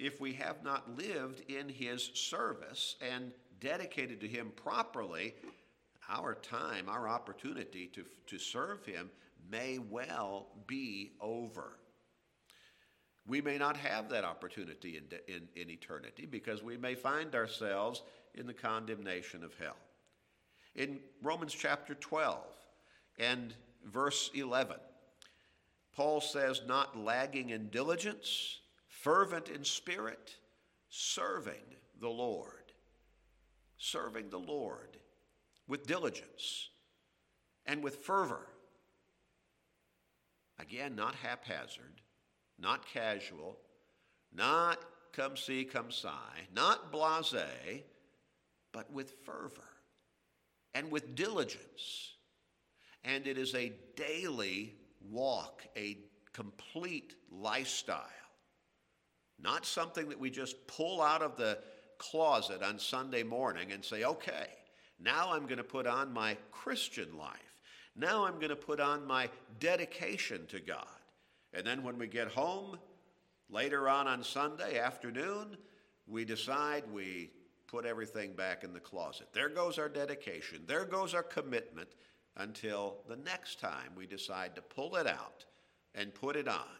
if 0.00 0.20
we 0.20 0.32
have 0.32 0.64
not 0.64 0.96
lived 0.96 1.42
in 1.50 1.68
His 1.68 2.10
service 2.14 2.96
and 3.00 3.32
dedicated 3.60 4.20
to 4.20 4.28
Him 4.28 4.50
properly, 4.56 5.34
our 6.08 6.34
time, 6.34 6.88
our 6.88 7.06
opportunity 7.06 7.86
to, 7.88 8.04
to 8.26 8.38
serve 8.38 8.84
Him 8.84 9.10
may 9.50 9.78
well 9.78 10.46
be 10.66 11.12
over. 11.20 11.76
We 13.26 13.42
may 13.42 13.58
not 13.58 13.76
have 13.76 14.08
that 14.08 14.24
opportunity 14.24 14.96
in, 14.96 15.04
in, 15.32 15.48
in 15.54 15.70
eternity 15.70 16.26
because 16.26 16.62
we 16.62 16.76
may 16.76 16.94
find 16.94 17.34
ourselves 17.34 18.02
in 18.34 18.46
the 18.46 18.54
condemnation 18.54 19.44
of 19.44 19.54
hell. 19.54 19.76
In 20.74 20.98
Romans 21.22 21.52
chapter 21.52 21.94
12 21.94 22.38
and 23.18 23.54
verse 23.84 24.30
11, 24.34 24.76
Paul 25.94 26.20
says, 26.20 26.62
Not 26.66 26.96
lagging 26.96 27.50
in 27.50 27.68
diligence, 27.68 28.59
fervent 29.02 29.48
in 29.48 29.64
spirit, 29.64 30.34
serving 30.88 31.76
the 32.00 32.08
Lord. 32.08 32.54
Serving 33.78 34.28
the 34.28 34.38
Lord 34.38 34.98
with 35.66 35.86
diligence 35.86 36.68
and 37.64 37.82
with 37.82 37.96
fervor. 37.96 38.46
Again, 40.58 40.94
not 40.94 41.14
haphazard, 41.14 42.02
not 42.58 42.84
casual, 42.84 43.56
not 44.34 44.78
come 45.12 45.36
see, 45.36 45.64
come 45.64 45.90
sigh, 45.90 46.46
not 46.54 46.92
blase, 46.92 47.82
but 48.72 48.92
with 48.92 49.14
fervor 49.24 49.70
and 50.74 50.90
with 50.90 51.14
diligence. 51.14 52.14
And 53.04 53.26
it 53.26 53.38
is 53.38 53.54
a 53.54 53.72
daily 53.96 54.74
walk, 55.10 55.62
a 55.76 55.96
complete 56.32 57.14
lifestyle, 57.30 58.04
not 59.42 59.66
something 59.66 60.08
that 60.08 60.18
we 60.18 60.30
just 60.30 60.66
pull 60.66 61.00
out 61.00 61.22
of 61.22 61.36
the 61.36 61.58
closet 61.98 62.62
on 62.62 62.78
Sunday 62.78 63.22
morning 63.22 63.72
and 63.72 63.84
say, 63.84 64.04
okay, 64.04 64.48
now 65.02 65.32
I'm 65.32 65.44
going 65.44 65.58
to 65.58 65.64
put 65.64 65.86
on 65.86 66.12
my 66.12 66.36
Christian 66.50 67.16
life. 67.16 67.36
Now 67.96 68.24
I'm 68.24 68.36
going 68.36 68.50
to 68.50 68.56
put 68.56 68.80
on 68.80 69.06
my 69.06 69.28
dedication 69.58 70.46
to 70.48 70.60
God. 70.60 70.86
And 71.52 71.66
then 71.66 71.82
when 71.82 71.98
we 71.98 72.06
get 72.06 72.28
home, 72.28 72.78
later 73.50 73.88
on 73.88 74.06
on 74.06 74.22
Sunday 74.22 74.78
afternoon, 74.78 75.56
we 76.06 76.24
decide 76.24 76.84
we 76.92 77.30
put 77.66 77.84
everything 77.84 78.32
back 78.32 78.64
in 78.64 78.72
the 78.72 78.80
closet. 78.80 79.28
There 79.32 79.48
goes 79.48 79.78
our 79.78 79.88
dedication. 79.88 80.62
There 80.66 80.84
goes 80.84 81.14
our 81.14 81.22
commitment 81.22 81.88
until 82.36 82.98
the 83.08 83.16
next 83.16 83.60
time 83.60 83.92
we 83.96 84.06
decide 84.06 84.54
to 84.56 84.62
pull 84.62 84.96
it 84.96 85.06
out 85.06 85.44
and 85.94 86.14
put 86.14 86.36
it 86.36 86.48
on. 86.48 86.78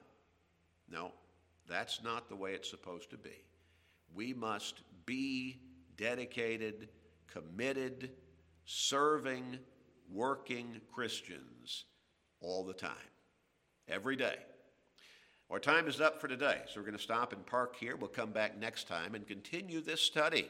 No, 0.90 1.12
that's 1.70 2.02
not 2.02 2.28
the 2.28 2.36
way 2.36 2.52
it's 2.52 2.68
supposed 2.68 3.10
to 3.10 3.16
be. 3.16 3.44
We 4.12 4.34
must 4.34 4.82
be 5.06 5.60
dedicated, 5.96 6.88
committed, 7.26 8.10
serving, 8.64 9.58
working 10.12 10.80
Christians 10.92 11.84
all 12.40 12.64
the 12.64 12.74
time, 12.74 12.90
every 13.88 14.16
day. 14.16 14.36
Our 15.50 15.58
time 15.58 15.88
is 15.88 16.00
up 16.00 16.20
for 16.20 16.28
today, 16.28 16.58
so 16.66 16.80
we're 16.80 16.86
going 16.86 16.96
to 16.96 17.02
stop 17.02 17.32
and 17.32 17.44
park 17.44 17.76
here. 17.76 17.96
We'll 17.96 18.08
come 18.08 18.30
back 18.30 18.58
next 18.58 18.86
time 18.86 19.14
and 19.14 19.26
continue 19.26 19.80
this 19.80 20.00
study. 20.00 20.48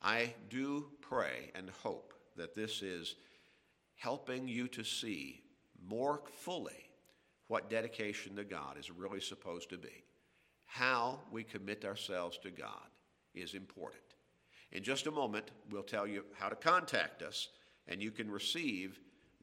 I 0.00 0.34
do 0.48 0.86
pray 1.00 1.50
and 1.54 1.70
hope 1.82 2.14
that 2.36 2.54
this 2.54 2.82
is 2.82 3.16
helping 3.96 4.48
you 4.48 4.68
to 4.68 4.84
see 4.84 5.42
more 5.88 6.22
fully 6.38 6.90
what 7.48 7.68
dedication 7.68 8.36
to 8.36 8.44
God 8.44 8.78
is 8.78 8.90
really 8.90 9.20
supposed 9.20 9.70
to 9.70 9.76
be. 9.76 10.04
How 10.72 11.20
we 11.30 11.44
commit 11.44 11.84
ourselves 11.84 12.38
to 12.38 12.50
God 12.50 12.88
is 13.34 13.52
important. 13.52 14.00
In 14.72 14.82
just 14.82 15.06
a 15.06 15.10
moment, 15.10 15.50
we'll 15.70 15.82
tell 15.82 16.06
you 16.06 16.24
how 16.32 16.48
to 16.48 16.56
contact 16.56 17.20
us, 17.22 17.48
and 17.88 18.02
you 18.02 18.10
can 18.10 18.30
receive 18.30 18.98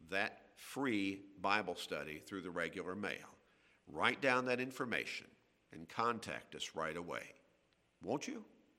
that 0.09 0.39
free 0.55 1.21
Bible 1.39 1.75
study 1.75 2.17
through 2.17 2.41
the 2.41 2.49
regular 2.49 2.95
mail. 2.95 3.29
Write 3.87 4.21
down 4.21 4.43
that 4.45 4.59
information 4.59 5.27
and 5.71 5.87
contact 5.87 6.55
us 6.55 6.71
right 6.73 6.97
away. 6.97 7.35
Won't 8.03 8.27
you? 8.27 8.43